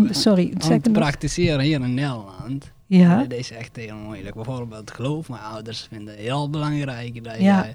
Sorry, 0.10 0.54
het 0.58 0.91
praktiseren 0.91 1.60
hier 1.60 1.82
in 1.82 1.93
Nederland, 1.93 2.71
Ja, 2.88 3.17
dat 3.24 3.38
is 3.39 3.52
echt 3.52 3.76
heel 3.76 3.95
moeilijk. 3.95 4.36
Bijvoorbeeld 4.36 4.91
geloof, 4.91 5.30
mijn 5.30 5.41
ouders 5.41 5.88
vinden 5.91 6.13
het 6.13 6.24
heel 6.24 6.50
belangrijk 6.50 7.24
dat 7.24 7.39
Ja. 7.39 7.65
je 7.65 7.71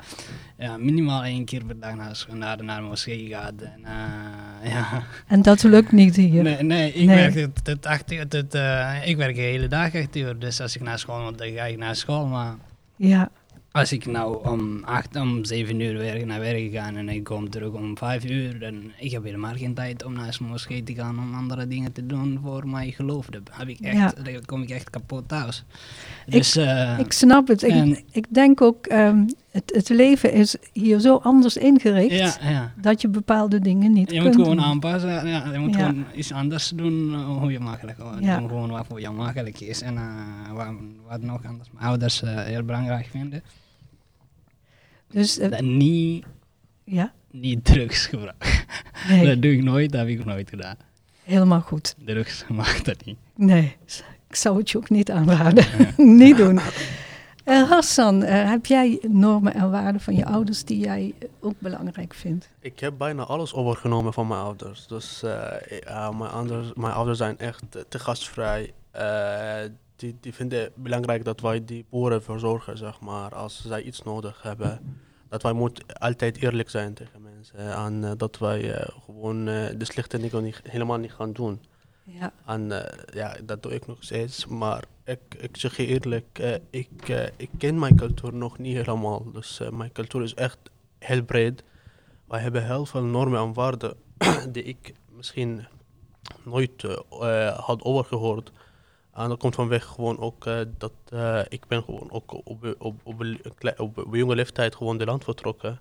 ja, 0.65 0.77
minimaal 0.77 1.25
één 1.25 1.45
keer 1.45 1.65
per 1.65 1.81
dag 1.81 1.95
naar, 1.95 2.27
naar, 2.33 2.65
naar 2.65 2.81
de 2.81 2.87
moskee 2.87 3.29
gaat. 3.29 3.53
En, 3.61 3.81
eh, 3.85 4.71
ja. 4.73 5.03
en 5.27 5.43
dat 5.43 5.63
lukt 5.63 5.93
niet 5.93 6.17
hier. 6.17 6.43
Nee, 6.43 6.63
nee, 6.63 6.93
ik 6.93 7.07
Nee. 7.07 7.31
werk 7.31 7.85
acht 7.87 8.13
uur, 8.13 8.29
tot, 8.29 8.55
eh, 8.55 8.95
ik 9.05 9.17
werk 9.17 9.35
de 9.35 9.41
hele 9.41 9.69
dag 9.69 9.95
acht 9.95 10.17
uur, 10.17 10.39
dus 10.39 10.61
als 10.61 10.77
ik 10.77 10.83
naar 10.83 10.99
school 10.99 11.23
moet, 11.23 11.39
dan 11.39 11.49
ga 11.49 11.65
ik 11.65 11.79
naar 11.79 11.97
school, 11.97 12.27
maar 12.27 12.55
Ja, 12.97 13.31
als 13.77 13.93
ik 13.93 14.07
nou 14.07 14.49
om 14.49 14.85
acht, 14.85 15.17
om 15.17 15.45
zeven 15.45 15.81
uur 15.81 15.99
werk, 15.99 16.25
naar 16.27 16.41
werk 16.41 16.73
ga 16.73 16.93
en 16.95 17.09
ik 17.09 17.25
kom 17.25 17.51
terug 17.51 17.71
om 17.73 17.97
vijf 17.99 18.25
uur, 18.25 18.59
dan 18.59 18.75
ik 18.99 19.11
heb 19.13 19.25
helemaal 19.25 19.55
geen 19.55 19.75
tijd 19.75 20.05
om 20.05 20.13
naar 20.13 20.37
de 20.39 20.45
moskee 20.45 20.83
te 20.83 20.95
gaan 20.95 21.19
om 21.19 21.35
andere 21.35 21.67
dingen 21.69 21.93
te 21.93 22.07
doen 22.07 22.39
voor 22.43 22.69
mijn 22.69 22.93
geloof. 22.93 23.27
Dan, 23.27 23.41
heb 23.51 23.69
ik 23.69 23.81
echt, 23.81 23.97
Ja. 23.97 24.13
dan 24.23 24.45
kom 24.45 24.63
ik 24.63 24.71
echt 24.71 24.91
kapot 24.91 25.29
thuis. 25.29 25.65
Dus, 26.27 26.57
eh, 26.57 26.99
ik 26.99 27.13
snap 27.13 27.49
het. 27.49 27.63
Ik, 27.63 27.71
en- 27.71 27.99
ik 28.11 28.27
denk 28.29 28.61
ook, 28.61 28.87
ehm, 28.87 29.25
het, 29.51 29.73
het 29.75 29.89
leven 29.89 30.33
is 30.33 30.57
hier 30.73 31.01
zo 31.01 31.17
anders 31.17 31.57
ingericht 31.57 32.41
ja, 32.41 32.51
ja. 32.51 32.73
dat 32.81 33.01
je 33.01 33.09
bepaalde 33.09 33.61
dingen 33.61 33.93
niet 33.93 34.11
Je 34.11 34.21
kunt 34.21 34.37
moet 34.37 34.43
gewoon 34.47 34.57
doen. 34.57 34.67
aanpassen. 34.67 35.27
Ja, 35.29 35.53
je 35.53 35.59
moet 35.59 35.77
gewoon 35.77 36.05
iets 36.15 36.33
anders 36.33 36.69
doen 36.69 37.13
eh, 37.15 37.25
hoe 37.39 37.53
je 37.53 37.61
makkelijk. 37.61 37.99
Ja. 38.21 38.39
Doen 38.39 38.49
gewoon 38.49 38.71
wat 38.71 38.87
voor 38.87 39.01
jou 39.01 39.15
makkelijk 39.15 39.61
is. 39.61 39.81
En 39.83 39.97
eh, 39.97 40.53
wat, 40.55 40.67
wat 41.09 41.23
nog 41.23 41.45
anders 41.47 41.69
mijn 41.73 41.87
ouders 41.87 42.21
heel 42.25 42.63
belangrijk 42.63 43.07
vinden. 43.11 43.43
Dus 45.11 45.39
eh, 45.39 45.51
Dat 45.51 45.61
niet, 45.61 46.25
ja, 46.85 47.13
niet 47.31 47.65
drugs 47.65 48.07
gebruiken. 48.07 48.49
nee, 49.09 49.27
Dat 49.27 49.43
doe 49.43 49.53
ik 49.53 49.63
nooit, 49.63 49.91
dat 49.91 50.01
heb 50.01 50.09
ik 50.11 50.17
nog 50.17 50.27
nooit 50.27 50.49
gedaan. 50.51 50.77
helemaal 51.25 51.61
goed. 51.61 51.95
Drugs 52.05 52.45
mag 52.49 52.83
dat 52.83 53.05
niet. 53.05 53.19
Nee, 53.37 53.77
ik 54.29 54.37
zou 54.37 54.59
het 54.59 54.71
je 54.71 54.79
ook 54.79 54.91
niet 54.91 55.11
aanraden. 55.11 55.65
niet 56.19 56.37
doen. 56.37 56.61
Eh, 57.45 57.71
Hassan, 57.71 58.23
eh, 58.23 58.51
heb 58.51 58.67
jij 58.67 58.99
normen 59.09 59.55
en 59.55 59.71
waarden 59.71 60.01
van 60.01 60.15
je 60.17 60.25
ouders 60.27 60.65
die 60.65 60.79
jij 60.79 61.15
ook 61.41 61.55
belangrijk 61.59 62.15
vindt? 62.15 62.49
Ik 62.61 62.81
heb 62.81 62.95
bijna 62.99 63.23
alles 63.23 63.55
overgenomen 63.55 64.13
van 64.13 64.27
mijn 64.27 64.41
ouders. 64.41 64.87
Dus 64.87 65.23
eh, 65.23 66.11
mijn, 66.19 66.31
ouders, 66.31 66.73
mijn 66.75 66.93
ouders 66.93 67.19
zijn 67.19 67.39
echt 67.39 67.63
te 67.89 67.99
gastvrij. 67.99 68.73
Die, 69.97 70.17
die 70.21 70.35
vinden 70.35 70.61
het 70.61 70.77
belangrijk 70.77 71.25
dat 71.25 71.41
wij 71.41 71.65
die 71.65 71.87
boeren 71.91 72.23
verzorgen, 72.23 72.79
zeg 72.79 73.01
maar, 73.01 73.35
als 73.35 73.63
zij 73.67 73.83
iets 73.83 74.03
nodig 74.03 74.43
hebben. 74.43 74.99
Dat 75.29 75.43
wij 75.43 75.53
moeten 75.53 75.87
altijd 75.99 76.37
eerlijk 76.37 76.71
zijn 76.71 76.95
tegen 76.95 77.23
mensen. 77.23 77.59
En 77.59 78.05
eh, 78.05 78.11
dat 78.17 78.39
wij 78.39 78.75
eh, 78.75 78.89
gewoon 79.05 79.49
eh, 79.49 79.79
de 79.79 79.85
slechte 79.85 80.19
dingen 80.19 80.43
niet, 80.43 80.61
helemaal 80.63 80.99
niet 80.99 81.13
gaan 81.13 81.33
doen. 81.33 81.61
Ja, 82.03 82.33
En 82.47 82.69
ja, 83.13 83.37
dat 83.45 83.63
doe 83.63 83.75
ik 83.75 83.87
nog 83.87 83.97
steeds. 84.01 84.47
Maar 84.47 84.85
ik, 85.05 85.19
ik 85.39 85.57
zeg 85.57 85.77
je 85.77 85.87
eerlijk, 85.87 86.61
ik, 86.71 87.09
ik 87.37 87.51
ken 87.59 87.79
mijn 87.79 87.97
cultuur 87.97 88.35
nog 88.35 88.59
niet 88.59 88.77
helemaal. 88.77 89.33
Dus 89.33 89.61
mijn 89.73 89.93
cultuur 89.93 90.23
is 90.23 90.35
echt 90.35 90.59
heel 90.99 91.23
breed. 91.23 91.63
Wij 92.29 92.41
hebben 92.41 92.67
heel 92.67 92.87
veel 92.87 93.03
normen 93.03 93.41
en 93.41 93.53
waarden 93.53 93.97
die 94.53 94.63
ik 94.63 94.95
misschien 95.11 95.67
nooit 96.45 96.83
had 97.57 97.83
overgehoord. 97.83 98.53
En 99.17 99.29
dat 99.29 99.39
komt 99.39 99.55
vanwege 99.55 99.89
gewoon 99.89 100.19
ook 100.19 100.47
eh, 100.47 100.59
dat 100.79 100.93
eh, 101.13 101.41
ik 101.49 101.67
ben 101.69 101.83
gewoon 101.83 102.11
ook 102.11 102.33
op, 102.33 102.75
op, 102.79 102.95
op, 103.77 103.99
op, 103.99 104.15
jonge 104.15 104.35
leeftijd 104.35 104.75
gewoon 104.75 104.99
de 104.99 105.05
land 105.05 105.25
vertrokken. 105.25 105.81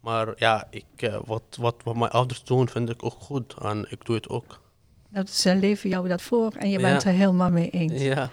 Maar 0.00 0.32
ja, 0.36 0.66
ik, 0.70 0.84
eh, 0.96 1.18
wat, 1.24 1.42
wat, 1.58 1.74
wat 1.84 1.96
mijn 1.96 2.10
ouders 2.10 2.44
doen, 2.44 2.68
vind 2.68 2.90
ik 2.90 3.04
ook 3.04 3.16
goed. 3.18 3.54
En 3.62 3.86
ik 3.88 4.04
doe 4.04 4.16
het 4.16 4.28
ook. 4.28 4.60
Dat 5.08 5.30
ze 5.30 5.54
leven 5.54 5.90
jou 5.90 6.08
dat 6.08 6.22
voor 6.22 6.52
en 6.52 6.70
je 6.70 6.78
Ja. 6.78 6.90
bent 6.90 7.04
er 7.04 7.12
helemaal 7.12 7.50
mee 7.50 7.70
eens. 7.70 8.02
Ja, 8.02 8.30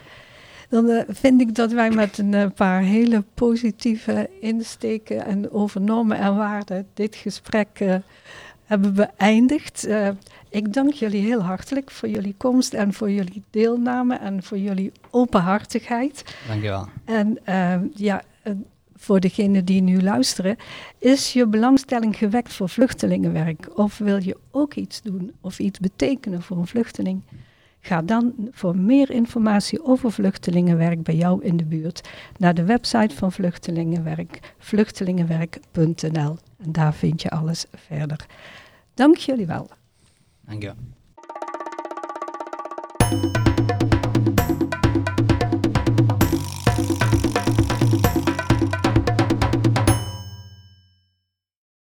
Dan 0.69 1.04
vind 1.08 1.41
ik 1.41 1.56
dat 1.56 1.71
wij 1.71 1.89
met 1.89 2.17
een 2.17 2.54
paar 2.54 2.82
hele 2.82 3.23
positieve 3.34 4.30
insteken 4.41 5.26
en 5.26 5.52
over 5.52 5.82
normen 5.82 6.17
en 6.17 6.36
waarden 6.36 6.88
dit 6.93 7.15
gesprek 7.15 8.02
hebben 8.67 8.93
beëindigd. 8.93 9.86
Eh, 9.86 10.10
ik 10.49 10.73
dank 10.73 10.93
jullie 10.93 11.21
heel 11.21 11.41
hartelijk 11.41 11.91
voor 11.91 12.10
jullie 12.10 12.36
komst 12.38 12.73
en 12.73 12.93
voor 12.93 13.12
jullie 13.12 13.43
deelname 13.49 14.15
en 14.15 14.43
voor 14.43 14.58
jullie 14.58 14.91
openhartigheid. 15.10 16.36
Dankjewel. 16.47 16.88
En 17.06 17.39
eh, 17.43 17.75
ja, 17.95 18.21
eh, 18.41 18.53
voor 18.95 19.19
degenen 19.19 19.65
die 19.65 19.82
nu 19.82 20.01
luisteren, 20.01 20.58
is 20.99 21.34
je 21.34 21.47
belangstelling 21.47 22.17
gewekt 22.17 22.53
voor 22.53 22.69
vluchtelingenwerk? 22.69 23.77
Of 23.77 23.97
wil 23.97 24.23
je 24.23 24.38
ook 24.51 24.73
iets 24.73 25.01
doen 25.01 25.32
of 25.41 25.60
iets 25.60 25.80
betekenen 25.80 26.41
voor 26.41 26.58
een 26.58 26.67
vluchteling? 26.67 27.21
Ga 27.88 28.02
dan 28.02 28.34
voor 28.52 28.78
meer 28.78 29.12
informatie 29.12 29.84
over 29.84 30.12
vluchtelingenwerk 30.12 31.04
bij 31.04 31.15
jou 31.15 31.43
in 31.43 31.58
de 31.58 31.65
buurt 31.65 32.10
naar 32.38 32.54
de 32.54 32.63
website 32.63 33.15
van 33.15 33.32
Vluchtelingenwerk, 33.32 34.54
vluchtelingenwerk.nl. 34.58 36.38
En 36.58 36.71
daar 36.71 36.93
vind 36.93 37.21
je 37.21 37.30
alles 37.30 37.65
verder. 37.73 38.26
Dank 38.93 39.17
jullie 39.17 39.45
wel. 39.45 39.69
Dankjewel. 40.41 40.76